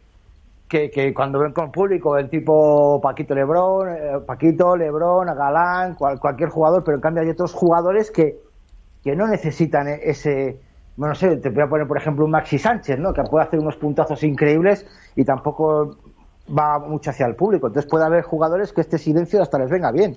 [0.69, 6.83] que, cuando ven con público el tipo Paquito Lebrón, eh, Paquito, Lebrón, Galán, cualquier jugador,
[6.85, 8.37] pero en cambio hay otros jugadores que,
[9.03, 10.59] que no necesitan e, ese,
[10.97, 13.13] bueno, no sé, te voy a poner por ejemplo un Maxi Sánchez, ¿no?
[13.13, 15.97] Que puede hacer unos puntazos increíbles y tampoco
[16.47, 17.69] va mucho hacia el público.
[17.69, 20.17] Entonces puede haber jugadores que este silencio hasta les venga bien.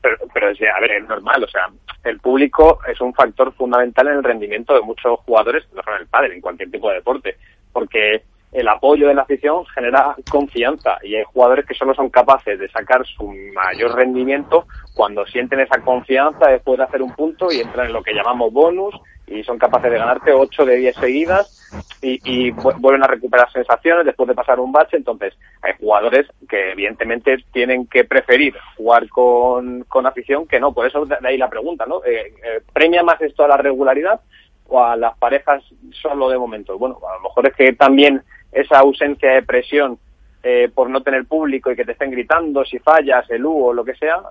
[0.00, 1.66] Pero, pero a ver, es normal, o sea,
[2.04, 6.02] el público es un factor fundamental en el rendimiento de muchos jugadores, no solo en
[6.02, 7.36] el padre, en cualquier tipo de deporte,
[7.72, 8.22] porque
[8.52, 12.68] el apoyo de la afición genera confianza y hay jugadores que solo son capaces de
[12.70, 17.86] sacar su mayor rendimiento cuando sienten esa confianza después de hacer un punto y entran
[17.86, 18.94] en lo que llamamos bonus
[19.26, 21.54] y son capaces de ganarte 8 de 10 seguidas
[22.00, 24.96] y, vuelven a recuperar sensaciones después de pasar un bache.
[24.96, 30.72] Entonces, hay jugadores que evidentemente tienen que preferir jugar con, con afición que no.
[30.72, 32.02] Por eso de ahí la pregunta, ¿no?
[32.04, 34.20] Eh, eh, ¿Premia más esto a la regularidad
[34.66, 36.78] o a las parejas solo de momento?
[36.78, 38.22] Bueno, a lo mejor es que también
[38.52, 39.98] esa ausencia de presión
[40.40, 43.72] eh, por no tener público y que te estén gritando si fallas, el U o
[43.72, 44.22] lo que sea,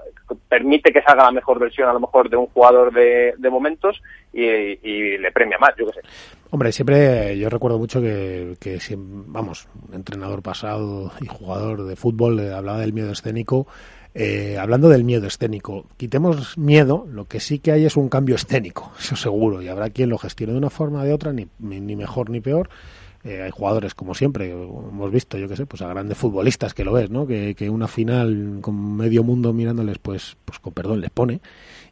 [0.48, 4.02] permite que salga la mejor versión a lo mejor de un jugador de, momentos
[4.32, 6.08] y, le premia más, yo qué sé.
[6.50, 12.54] Hombre, siempre yo recuerdo mucho que, que vamos, entrenador pasado y jugador de fútbol eh,
[12.54, 13.68] hablaba del miedo escénico.
[14.16, 18.36] Eh, hablando del miedo escénico, quitemos miedo, lo que sí que hay es un cambio
[18.36, 21.48] escénico, eso seguro, y habrá quien lo gestione de una forma o de otra, ni,
[21.60, 22.70] ni mejor ni peor,
[23.28, 26.86] eh, hay jugadores, como siempre, hemos visto, yo que sé, pues a grandes futbolistas que
[26.86, 27.28] lo ves, ¿no?
[27.28, 31.42] Que, una final con medio mundo mirándoles, pues, pues con perdón, les pone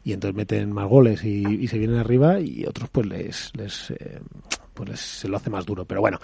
[0.02, 4.20] y entonces meten más goles y, se vienen arriba y otros pues les, les eh,
[4.72, 5.84] pues se lo hace más duro.
[5.84, 6.20] Pero bueno,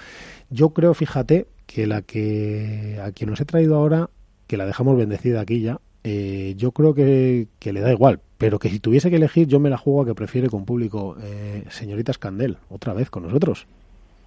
[0.49, 4.09] yo creo, fíjate, que la que a quien nos he traído ahora,
[4.47, 8.59] que la dejamos bendecida aquí ya, eh, yo creo que, que, le da igual, pero
[8.59, 11.17] que si tuviese que elegir, yo me la juego a que prefiere con público.
[11.23, 13.67] Eh, señorita Scandel, otra vez con nosotros.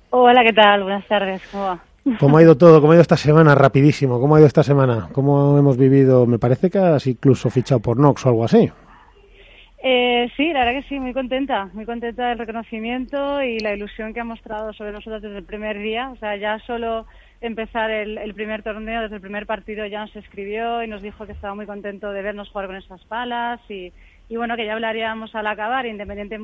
[0.09, 0.83] Hola, ¿qué tal?
[0.83, 1.79] Buenas tardes, ¿cómo va?
[2.19, 2.81] ¿Cómo ha ido todo?
[2.81, 3.55] ¿Cómo ha ido esta semana?
[3.55, 4.19] Rapidísimo.
[4.19, 5.09] ¿Cómo ha ido esta semana?
[5.11, 6.27] ¿Cómo hemos vivido?
[6.27, 8.71] Me parece que has incluso fichado por Nox o algo así.
[9.87, 14.13] Eh, sí, la verdad que sí, muy contenta, muy contenta del reconocimiento y la ilusión
[14.13, 16.09] que ha mostrado sobre nosotros desde el primer día.
[16.11, 17.05] O sea, ya solo
[17.41, 21.33] empezar el, primer torneo, desde el primer partido ya nos escribió y nos dijo que
[21.33, 23.91] estaba muy contento de vernos jugar con esas palas y,
[24.29, 26.39] bueno, que ya hablaríamos al acabar, independiente,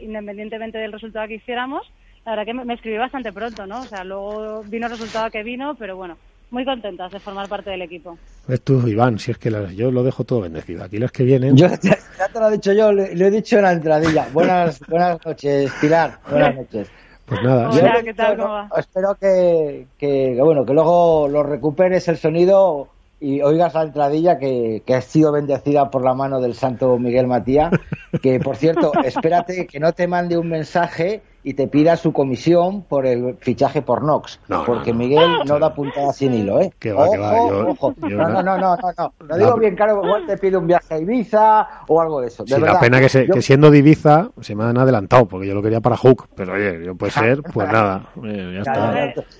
[0.00, 1.88] independientemente del resultado que hiciéramos.
[2.24, 3.80] La verdad que me, me escribió bastante pronto, ¿no?
[3.80, 6.16] O sea, luego vino el resultado que vino, pero bueno,
[6.52, 8.18] muy contentas de formar parte del equipo.
[8.46, 10.84] Es tú, Iván, si es que yo lo dejo todo bendecido.
[10.84, 11.56] Aquí los que vienen.
[11.56, 14.28] Yo, ya te lo he dicho yo, lo, he dicho en la entradilla.
[14.32, 16.18] Buenas, buenas noches, Pilar.
[16.30, 16.88] Buenas noches.
[17.24, 17.70] Pues nada.
[17.70, 18.36] Hola, ¿qué tal?
[18.36, 18.68] ¿Cómo va?
[18.76, 24.82] Espero que, que, bueno, que luego lo recuperes el sonido y oigas la entradilla que,
[24.84, 27.72] que has sido bendecida por la mano del santo Miguel Matías.
[28.20, 32.82] Que, por cierto, espérate que no te mande un mensaje y te pida su comisión
[32.82, 34.40] por el fichaje por Nox.
[34.66, 36.72] porque Miguel no da puntada sin hilo, ¿eh?
[36.94, 37.94] ojo, ojo.
[37.98, 39.36] no, no, no, no, no, no.
[39.36, 42.44] digo bien claro, igual te pide un viaje a Ibiza o algo de eso.
[42.44, 45.62] De la pena que, que, siendo de Ibiza se me han adelantado, porque yo lo
[45.62, 46.28] quería para Hook.
[46.36, 48.08] Pero oye, yo puede ser, pues nada.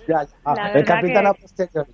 [0.07, 0.72] ya, está.
[0.74, 1.92] el capitán a posteriori.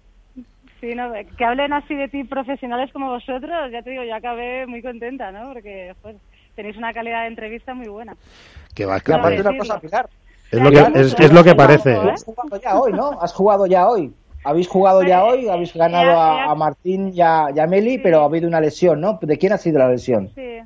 [0.81, 4.65] Sí, no, que hablen así de ti profesionales como vosotros, ya te digo, ya acabé
[4.67, 5.53] muy contenta, ¿no?
[5.53, 6.17] Porque pues,
[6.55, 8.17] tenéis una calidad de entrevista muy buena.
[8.79, 10.09] Que va, que aparte una cosa, Pilar.
[10.53, 11.97] Es lo que, es, lo que parece.
[11.97, 13.21] Has jugado ya hoy, ¿no?
[13.21, 14.15] Has jugado ya hoy.
[14.45, 18.61] Habéis jugado ya hoy, habéis ganado a, Martín y a, Meli, pero ha habido una
[18.61, 19.19] lesión, ¿no?
[19.21, 20.31] ¿De quién ha sido la lesión?
[20.37, 20.61] Sí,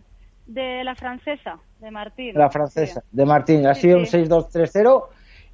[0.46, 2.34] de la francesa, de Martín.
[2.34, 3.66] La francesa, de Martín.
[3.66, 5.04] Ha sido un 6-2-3-0.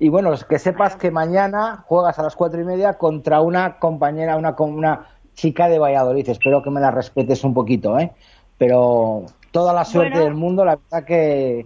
[0.01, 4.37] Y bueno, que sepas que mañana juegas a las cuatro y media contra una compañera,
[4.37, 6.29] una, una chica de Valladolid.
[6.29, 8.11] Espero que me la respetes un poquito, ¿eh?
[8.59, 11.65] Pero toda la suerte del mundo, la verdad que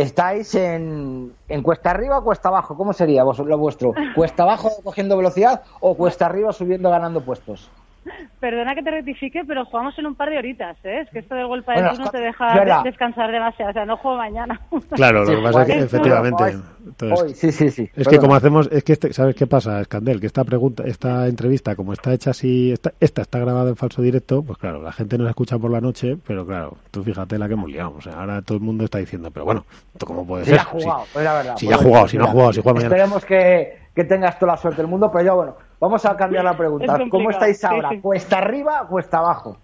[0.00, 2.76] estáis en, en cuesta arriba o cuesta abajo.
[2.76, 3.92] ¿Cómo sería lo vuestro?
[4.14, 7.70] ¿Cuesta abajo cogiendo velocidad o cuesta arriba subiendo ganando puestos?
[8.40, 11.00] Perdona que te rectifique, pero jugamos en un par de horitas, ¿eh?
[11.00, 14.16] Es que esto del golpe de no te deja descansar demasiado, o sea, no juego
[14.16, 14.60] mañana.
[14.94, 16.58] Claro, lo que pasa es que efectivamente...
[17.34, 17.90] sí, sí, sí.
[17.96, 20.20] Es que como hacemos, es que, este, ¿sabes qué pasa, Escandel?
[20.20, 24.02] Que esta pregunta, esta entrevista, como está hecha así, esta, esta está grabada en falso
[24.02, 27.38] directo, pues claro, la gente no la escucha por la noche, pero claro, tú fíjate
[27.38, 30.06] la que hemos liado, o sea, ahora todo el mundo está diciendo, pero bueno, ¿esto
[30.06, 30.60] cómo puede ser?
[30.60, 32.74] Ha jugado, pues la verdad, si ya ha jugado, si no ha jugado, si juega
[32.74, 32.94] mañana.
[32.94, 36.42] Esperemos que, que tengas toda la suerte del mundo, pero ya bueno, Vamos a cambiar
[36.42, 36.98] la pregunta.
[37.10, 37.90] ¿Cómo estáis ahora?
[38.00, 39.58] ¿Cuesta arriba o cuesta abajo?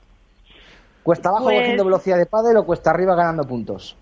[1.03, 1.61] ¿Cuesta abajo pues...
[1.61, 3.97] cogiendo velocidad de pádel o cuesta arriba ganando puntos?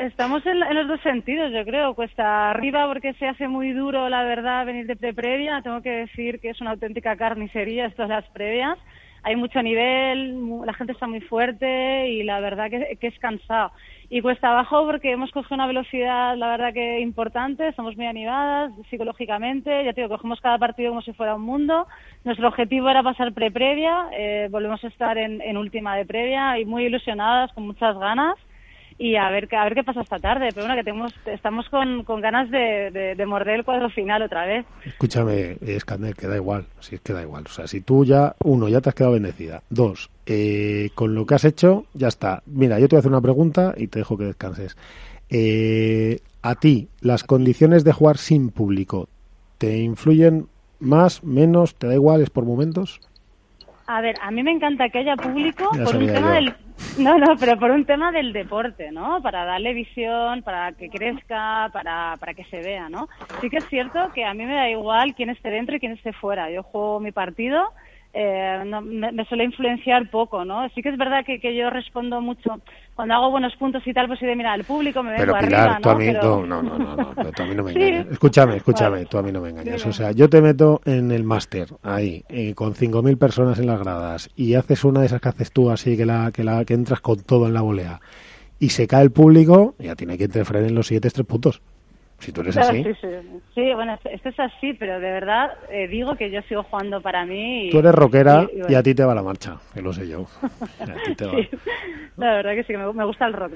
[0.00, 1.94] Estamos en, los dos sentidos, yo creo.
[1.94, 5.62] Cuesta arriba porque se hace muy duro, la verdad, venir de previa.
[5.62, 8.76] Tengo que decir que es una auténtica carnicería estas las previas.
[9.22, 13.70] Hay mucho nivel, la gente está muy fuerte y la verdad que, que es cansado
[14.12, 18.70] y cuesta abajo porque hemos cogido una velocidad, la verdad que importante, estamos muy animadas
[18.90, 21.86] psicológicamente, ya te digo, cogemos cada partido como si fuera un mundo.
[22.22, 26.66] Nuestro objetivo era pasar pre-previa, eh, volvemos a estar en, en última de previa y
[26.66, 28.36] muy ilusionadas, con muchas ganas
[28.98, 30.50] y a ver, a ver qué pasa esta tarde.
[30.54, 34.44] Pero bueno, que tenemos, estamos con, con ganas de, de, morder el cuadro final otra
[34.44, 34.66] vez.
[34.84, 37.44] Escúchame, Escandel, que da igual, si es que da igual.
[37.46, 39.62] O sea, si tú ya, uno, ya te has quedado bendecida.
[39.70, 42.42] Dos, eh, con lo que has hecho, ya está.
[42.46, 44.76] Mira, yo te voy a hacer una pregunta y te dejo que descanses.
[45.30, 49.08] Eh, a ti, las condiciones de jugar sin público,
[49.58, 50.46] ¿te influyen
[50.80, 53.00] más, menos, te da igual, es por momentos?
[53.86, 56.54] A ver, a mí me encanta que haya público por un tema del
[56.98, 59.22] no, no, pero por un tema del deporte, ¿no?
[59.22, 63.08] Para darle visión, para que crezca, para, para que se vea, ¿no?
[63.40, 65.92] Sí que es cierto que a mí me da igual quién esté dentro y quién
[65.92, 66.50] esté fuera.
[66.50, 67.72] Yo juego mi partido
[68.14, 70.68] eh, no, me, suele influenciar poco, ¿no?
[70.70, 72.60] Sí que es verdad que, que, yo respondo mucho
[72.94, 75.78] cuando hago buenos puntos y tal, pues sí de mira, el público me vengo arriba,
[75.82, 75.90] ¿no?
[75.90, 78.06] A mí, no, no, no, no, tú a mí no me engañas.
[78.10, 79.86] Escúchame, escúchame, tú a mí no me engañas.
[79.86, 83.80] O sea, yo te meto en el máster ahí, eh, con 5.000 personas en las
[83.80, 86.74] gradas y haces una de esas que haces tú así, que la que la que
[86.74, 88.00] entras con todo en la volea
[88.58, 91.62] y se cae el público, ya tiene que interferir en los siguientes tres puntos.
[92.22, 92.84] Si tú eres así.
[93.54, 97.26] Sí, bueno, esto es así, pero de verdad eh, digo que yo sigo jugando para
[97.26, 97.68] mí.
[97.70, 100.26] tú eres rockera y, a ti te va la marcha, que lo sé yo.
[102.16, 103.52] La verdad que sí, que me, gusta el rock.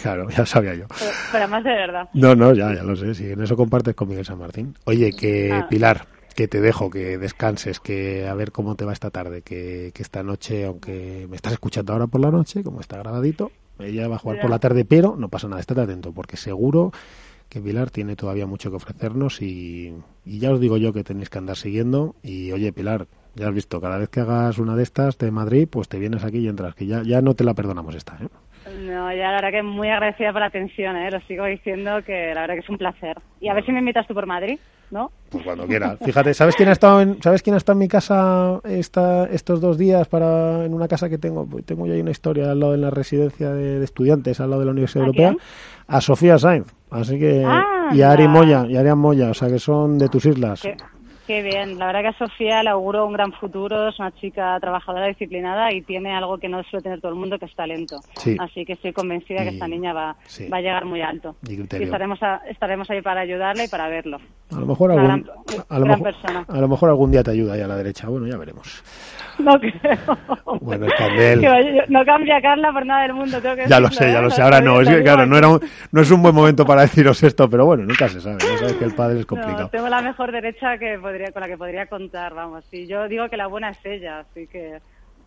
[0.00, 0.86] Claro, ya sabía yo.
[1.30, 2.08] Pero, más de verdad.
[2.14, 3.14] No, no, ya, ya lo sé.
[3.14, 4.74] Si en eso compartes con Miguel San Martín.
[4.86, 5.66] Oye, que ah.
[5.68, 9.92] Pilar, que te dejo, que descanses, que a ver cómo te va esta tarde, que,
[9.94, 14.08] que esta noche, aunque me estás escuchando ahora por la noche, como está grabadito, ella
[14.08, 16.92] va a jugar por la tarde, pero no pasa nada, estate atento, porque seguro
[17.52, 19.92] que Pilar tiene todavía mucho que ofrecernos y,
[20.24, 22.14] ya os digo yo que tenéis que andar siguiendo.
[22.22, 25.66] Y oye, Pilar, Ya has visto, cada vez que hagas una de estas de Madrid,
[25.70, 28.28] pues te vienes aquí y entras, que ya, ya no te la perdonamos esta, ¿eh?
[28.80, 31.10] No, ya la verdad que muy agradecida por la atención, ¿eh?
[31.10, 33.18] Lo sigo diciendo que la verdad que es un placer.
[33.40, 34.58] Y a ver si me invitas tú por Madrid,
[34.90, 35.10] ¿no?
[35.30, 35.98] Pues cuando quieras.
[36.04, 39.60] Fíjate, ¿sabes quién ha estado en, ¿sabes quién ha estado en mi casa esta, estos
[39.60, 41.46] dos días para en una casa que tengo?
[41.46, 44.60] Pues tengo ahí una historia al lado de la residencia de, de estudiantes, al lado
[44.60, 45.28] de la Universidad ¿A Europea.
[45.30, 45.42] quién?
[45.88, 46.81] A Sofía Sainz.
[46.92, 48.28] Así que Ah, y Ari.
[48.28, 50.62] Moya, y Arián Moya, o sea que son de tus islas.
[51.26, 51.78] Qué bien.
[51.78, 53.88] La verdad que a Sofía le auguro un gran futuro.
[53.88, 57.38] Es una chica trabajadora, disciplinada y tiene algo que no suele tener todo el mundo,
[57.38, 58.00] que es talento.
[58.16, 58.36] Sí.
[58.38, 60.48] Así que estoy convencida que esta niña va, sí.
[60.48, 61.36] va a llegar muy alto.
[61.48, 64.18] Y estaremos, a- estaremos ahí para ayudarle y para verlo.
[64.54, 65.24] A lo mejor algún, gran-
[65.68, 66.44] a lo mejor, persona.
[66.48, 68.08] a lo mejor algún día te ayuda ahí a la derecha.
[68.08, 68.82] Bueno, ya veremos.
[69.38, 69.98] No creo.
[70.60, 70.86] Bueno.
[70.98, 73.40] Que no cambia Carla por nada del mundo.
[73.40, 74.22] Tengo que Ya lo sé, ya ¿eh?
[74.22, 74.42] lo sé.
[74.42, 75.60] Ahora no, es que Lo claro, no era un,
[75.90, 78.36] no es un buen momento para deciros esto, pero bueno, nunca se sabe.
[78.40, 79.68] Ya sabes que el padre es No, complicado.
[79.70, 82.64] tengo la mejor derecha que podría, con la que podría contar, vamos.
[82.72, 84.80] Y yo digo que la buena es ella, así que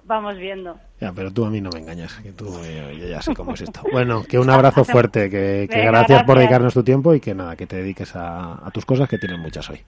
[0.03, 0.77] vamos viendo.
[0.99, 3.53] Ya, pero tú a mí no me engañas, que tú, eh, yo ya sé cómo
[3.53, 3.81] es esto.
[3.91, 6.37] Bueno, que un abrazo fuerte, que, que Venga, gracias por gracias.
[6.37, 9.37] dedicarnos tu tiempo y que nada, que te dediques a, a tus cosas, que tienes
[9.39, 9.81] muchas hoy.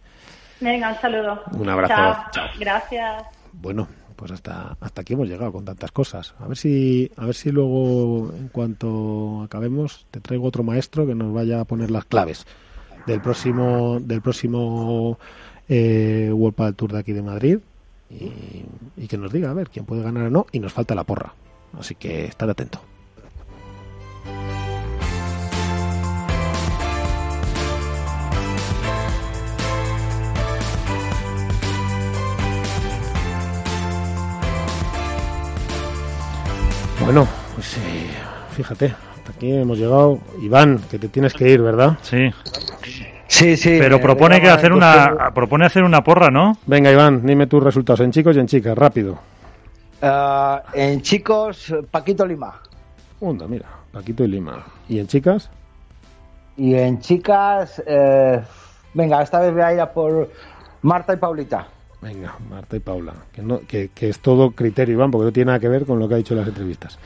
[0.59, 1.41] Venga, un saludo.
[1.51, 1.93] Un abrazo.
[1.93, 2.25] Chao.
[2.31, 2.47] Chao.
[2.59, 3.23] Gracias.
[3.53, 6.35] Bueno, pues hasta, hasta aquí hemos llegado con tantas cosas.
[6.39, 11.15] A ver si, a ver si luego, en cuanto acabemos, te traigo otro maestro que
[11.15, 12.45] nos vaya a poner las claves
[13.07, 15.17] del próximo, del próximo
[15.69, 17.59] eh, World Padel Tour de aquí de Madrid
[18.09, 20.47] y, que nos diga a ver quién puede ganar o no.
[20.51, 21.33] Y nos falta la porra,
[21.77, 22.81] así que estar atento.
[36.99, 38.09] Bueno, pues eh,
[38.51, 40.19] fíjate, hasta aquí hemos llegado.
[40.41, 41.97] Iván, que te tienes que ir, ¿verdad?
[42.01, 42.33] Sí.
[43.27, 43.77] Sí, sí.
[43.79, 46.57] Pero propone que hacer una propone hacer una porra, ¿no?
[46.65, 49.17] Venga, Iván, dime tus resultados en chicos y en chicas, rápido.
[50.01, 52.53] Ah, en chicos, Paquito Lima.
[53.19, 54.63] Onda, mira, Paquito y Lima.
[54.87, 55.49] ¿Y en chicas?
[56.55, 58.41] Y en chicas, eh,
[58.93, 60.29] venga, esta vez voy a ir a por
[60.83, 61.67] Marta y Paulita.
[62.01, 63.13] Venga, Marta y Paula.
[63.33, 65.97] Que, no, que, que es todo criterio, Iván, porque no tiene nada que ver con
[65.99, 66.97] lo que ha dicho en las entrevistas.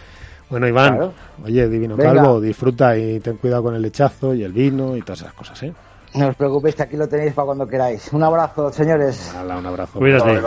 [0.49, 1.13] Bueno, Iván, Claro.
[1.45, 2.13] oye, Divino Venga.
[2.13, 5.63] Calvo, disfruta y ten cuidado con el lechazo y el vino y todas esas cosas,
[5.63, 5.73] ¿eh?
[6.13, 8.11] No os preocupéis que aquí lo tenéis para cuando queráis.
[8.11, 9.33] Un abrazo, señores.
[9.35, 9.97] Hala, un abrazo.
[9.99, 10.41] Cuídate.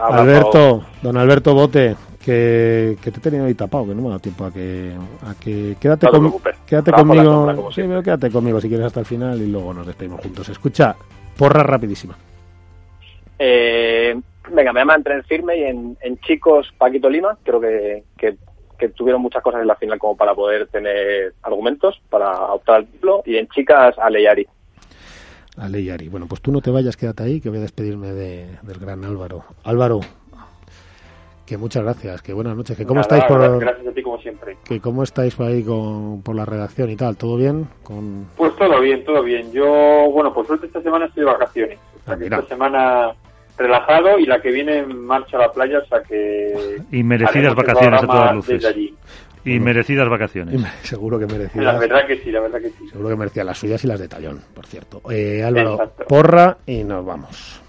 [0.00, 4.10] Alberto, don Alberto Bote, que, que te he tenido ahí tapado, que no me ha
[4.10, 4.92] dado tiempo a que,
[5.22, 9.00] a que quédate, No con- quédate conmigo, sombra, sí, pero quédate conmigo si quieres hasta
[9.00, 10.48] el final y luego nos despedimos juntos.
[10.48, 10.94] Escucha,
[11.36, 12.16] porra rapidísima.
[13.38, 14.18] Eh,
[14.50, 18.36] venga, me llama en firme y en, en chicos Paquito Lima, creo que, que,
[18.78, 22.86] que tuvieron muchas cosas en la final como para poder tener argumentos para optar al
[22.86, 24.46] título y en chicas Aleyari.
[25.56, 26.08] La ley Ari.
[26.08, 29.04] Bueno, pues tú no te vayas, quédate ahí, que voy a despedirme de- del gran
[29.04, 29.44] Álvaro.
[29.62, 30.00] Álvaro,
[31.46, 34.18] que muchas gracias, que buenas noches, que cómo Nada, estáis por, Gracias a ti como
[34.18, 34.56] siempre.
[34.64, 37.68] que cómo estáis por ahí con, por la redacción y tal, ¿todo bien?
[37.82, 39.52] Con Pues todo bien, todo bien.
[39.52, 39.64] Yo,
[40.10, 41.78] bueno, por suerte esta semana estoy de vacaciones.
[41.78, 43.12] O sea Ah, esta semana
[43.56, 46.78] relajado y la que viene en marcha a la playa, o sea que...
[46.90, 48.54] Y merecidas vacaciones a todas luces.
[48.62, 48.94] Desde allí.
[49.44, 50.60] Y merecidas vacaciones.
[50.82, 52.88] seguro que La merecías, verdad que sí, la verdad que sí.
[52.90, 55.02] seguro que merecías las suyas y las de Tallón, por cierto.
[55.10, 56.04] Eh, Álvaro, Exacto.
[56.08, 57.60] porra y nos vamos.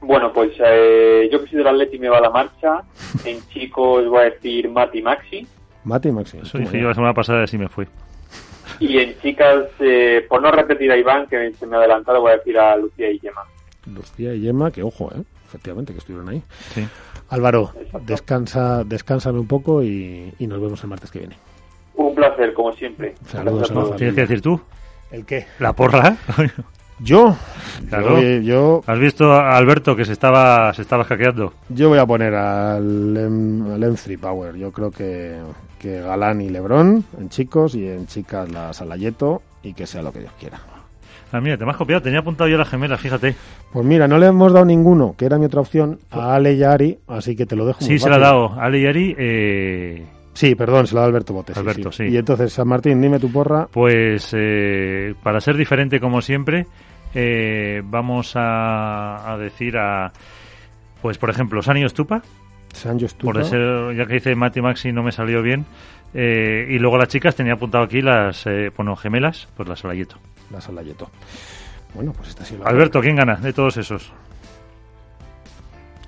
[0.00, 2.82] Bueno, pues eh, yo que soy del Atleti me va la marcha.
[3.24, 5.46] En chicos voy a decir Mati Maxi.
[5.84, 6.38] Mati y Maxi.
[6.38, 7.86] Eso dije yo la semana pasada y así me fui.
[8.80, 12.32] Y en chicas, eh, por no repetir a Iván, que se me ha adelantado, voy
[12.32, 13.42] a decir a Lucía y Gemma.
[13.86, 16.42] Lucía y Gemma, que ojo, eh, efectivamente, que estuvieron ahí.
[16.74, 16.86] Sí.
[17.28, 18.00] Álvaro, Exacto.
[18.06, 21.36] descansa, descánsame un poco y, y nos vemos el martes que viene.
[21.96, 23.14] Un placer, como siempre.
[23.26, 23.96] Saludos a todos.
[23.96, 24.60] ¿Tienes que decir tú?
[25.10, 25.46] ¿El qué?
[25.60, 26.16] ¿La porra?
[27.00, 27.36] Yo,
[27.88, 28.20] Claro.
[28.22, 31.52] yo, yo, ¿Has visto a Alberto que se estaba se estaba hackeando?
[31.68, 34.54] yo voy a poner al, Em- al M3 Power.
[34.54, 35.36] Yo creo que,
[35.80, 40.12] que Galán y Lebrón en chicos y en chicas la Salayeto y que sea lo
[40.12, 40.60] que Dios quiera.
[41.34, 42.00] Ah, mira, te me has copiado.
[42.00, 43.34] Tenía apuntado yo las gemelas, fíjate.
[43.72, 46.62] Pues mira, no le hemos dado ninguno, que era mi otra opción, a Ale y
[46.62, 48.54] a Ari, así que te lo dejo muy Sí, se la ha dado.
[48.60, 51.56] Ale y Ari, eh, Sí, perdón, se lo ha dado Alberto Botes.
[51.56, 52.04] Alberto, sí.
[52.04, 53.66] Y entonces, San Martín, dime tu porra.
[53.70, 56.66] Pues eh, para ser diferente como siempre,
[57.14, 60.12] eh, vamos a, a decir a,
[61.02, 62.22] pues por ejemplo, Sani Ostupa,
[62.72, 63.32] Sancho Estupa.
[63.32, 65.64] por ser, ya que dice Mati Maxi no me salió bien,
[66.12, 70.16] eh, y luego las chicas tenía apuntado aquí las, eh, bueno, gemelas, pues las Salayeto.
[70.50, 71.08] La Salayeto.
[71.94, 74.12] Bueno, pues esta sí la Alberto, ¿quién gana de todos esos?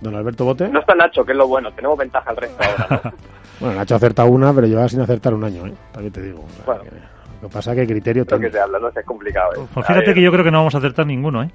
[0.00, 0.68] Don Alberto Bote.
[0.68, 3.00] No está Nacho, que es lo bueno, tenemos ventaja al resto ahora.
[3.04, 3.12] ¿no?
[3.58, 5.72] Bueno, Nacho ha acertado una, pero llevaba sin acertar un año, ¿eh?
[5.90, 6.40] También te digo.
[6.44, 6.82] O sea, Bueno.
[6.82, 6.90] que-
[7.40, 8.50] lo que pasa es que criterio Lo que tiene.
[8.52, 9.52] se habla, no es complicado.
[9.54, 9.66] ¿eh?
[9.72, 11.50] Pues fíjate que yo creo que no vamos a acertar ninguno, ¿eh?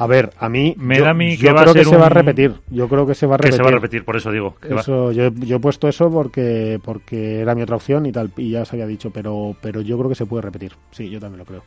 [0.00, 1.96] A ver, a mí Me yo, da mí yo que va a creo que se
[1.96, 2.54] va a repetir.
[2.70, 3.56] Yo creo que se va a Que repetir.
[3.56, 4.54] se va a repetir, por eso digo.
[4.60, 8.12] que va- Eso, yo, yo he puesto eso porque porque era mi otra opción y
[8.12, 10.72] tal y ya os había dicho, pero pero yo creo que se puede repetir.
[10.92, 11.64] Sí, yo también lo creo.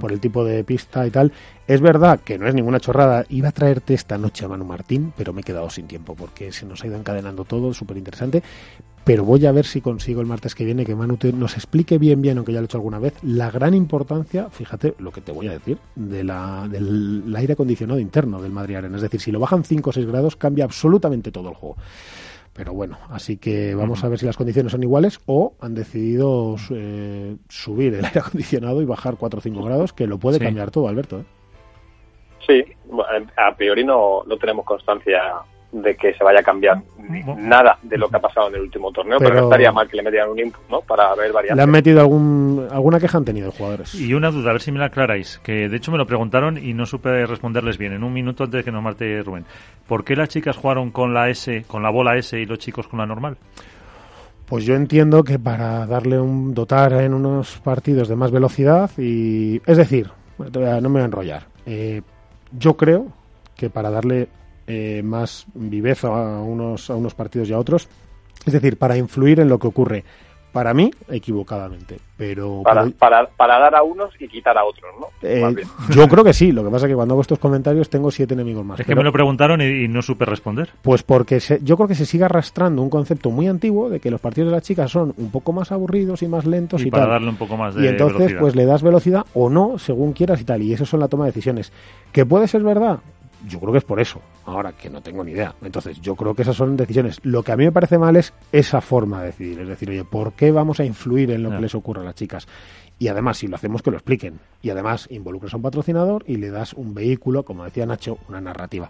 [0.00, 1.30] Por el tipo de pista y tal.
[1.66, 3.24] Es verdad que no es ninguna chorrada.
[3.28, 6.52] Iba a traerte esta noche a Manu Martín, pero me he quedado sin tiempo porque
[6.52, 8.42] se nos ha ido encadenando todo, súper interesante.
[9.04, 11.98] Pero voy a ver si consigo el martes que viene que Manu te- nos explique
[11.98, 15.20] bien, bien, aunque ya lo he hecho alguna vez, la gran importancia, fíjate lo que
[15.20, 18.96] te voy a decir, de la, del aire acondicionado interno del Madrid Arena.
[18.96, 21.76] Es decir, si lo bajan 5 o 6 grados, cambia absolutamente todo el juego.
[22.54, 26.56] Pero bueno, así que vamos a ver si las condiciones son iguales o han decidido
[26.70, 30.44] eh, subir el aire acondicionado y bajar 4 o 5 grados, que lo puede Sí.
[30.44, 31.20] cambiar todo, Alberto.
[31.20, 31.24] ¿eh?
[32.46, 32.64] Sí,
[33.36, 35.20] a priori no, no tenemos constancia
[35.82, 36.80] de que se vaya a cambiar
[37.36, 39.88] nada de lo que ha pasado en el último torneo, pero, Pero- no estaría mal
[39.88, 40.80] que le metieran un input, ¿no?
[40.80, 41.62] Para ver ¿Le variantes.
[41.64, 43.94] han metido algún, alguna queja han tenido los jugadores?
[43.94, 46.56] Y una duda, a ver si me la aclaráis, que de hecho me lo preguntaron
[46.58, 49.44] y no supe responderles bien en un minuto antes de que nos marte Rubén.
[49.88, 52.86] ¿Por qué las chicas jugaron con la S, con la bola S y los chicos
[52.88, 53.36] con la normal?
[54.46, 59.60] Pues yo entiendo que para darle un dotar en unos partidos de más velocidad y
[59.66, 61.42] es decir, no me voy a enrollar.
[61.66, 62.02] Eh,
[62.52, 63.06] yo creo
[63.56, 64.28] que para darle
[64.66, 67.88] eh, más viveza a unos a unos partidos y a otros,
[68.46, 70.04] es decir, para influir en lo que ocurre.
[70.52, 70.88] Para mí,
[71.28, 75.08] equivocadamente, pero Para, pero- para, para dar a unos y quitar a otros, ¿no?
[75.28, 75.42] eh,
[75.90, 76.52] yo creo que sí.
[76.52, 78.78] Lo que pasa es que cuando hago estos comentarios tengo siete enemigos más.
[78.78, 80.68] Es que me lo preguntaron y, y no supe responder.
[80.80, 84.12] Pues porque se- yo creo que se sigue arrastrando un concepto muy antiguo de que
[84.12, 86.90] los partidos de las chicas son un poco más aburridos y más lentos y, Y
[86.92, 87.12] para tal.
[87.14, 88.40] darle un poco más de y entonces velocidad.
[88.40, 90.62] pues le das velocidad o no, según quieras y tal.
[90.62, 91.72] Y eso son la toma de decisiones.
[92.12, 93.00] ¿Que puede ser verdad?
[93.46, 94.20] Yo creo que es por eso.
[94.46, 95.54] Ahora que no tengo ni idea.
[95.62, 97.20] Entonces yo creo que esas son decisiones.
[97.22, 99.60] Lo que a mí me parece mal es esa forma de decidir.
[99.60, 102.14] Es decir, oye, ¿por qué vamos a influir en lo que les ocurre a las
[102.14, 102.46] chicas?
[102.98, 104.38] Y además, si lo hacemos, que lo expliquen.
[104.62, 108.40] Y además, involucras a un patrocinador y le das un vehículo, como decía Nacho, una
[108.40, 108.88] narrativa.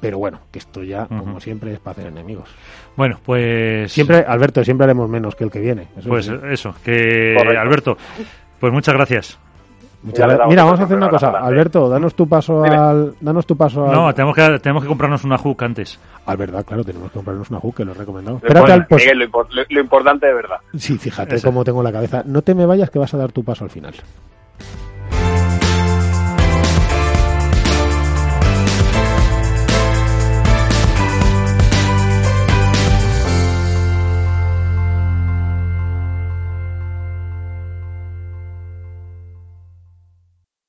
[0.00, 2.50] Pero bueno, que esto ya, como siempre, es para hacer enemigos.
[2.96, 3.90] Bueno, pues...
[3.92, 5.88] Siempre, Alberto, siempre haremos menos que el que viene.
[5.96, 6.32] Eso Pues sí.
[6.50, 7.60] eso, que Correcto.
[7.60, 7.96] Alberto,
[8.60, 9.38] pues muchas gracias.
[10.04, 11.30] Muchas Mira, vamos a hacer una cosa.
[11.30, 12.76] Alberto, danos tu paso Dime.
[12.76, 13.14] al.
[13.20, 13.92] Danos tu paso al.
[13.92, 15.98] No, tenemos que, tenemos que comprarnos una hook antes.
[16.26, 18.38] Al verdad, claro, tenemos que comprarnos una hook, que lo he recomendado.
[18.38, 20.56] Bueno, Espérate, al, Miguel, lo, impor- lo- lo importante de verdad.
[20.76, 22.22] Sí, fíjate cómo tengo la cabeza.
[22.26, 23.94] No te me vayas, que vas a dar tu paso al final.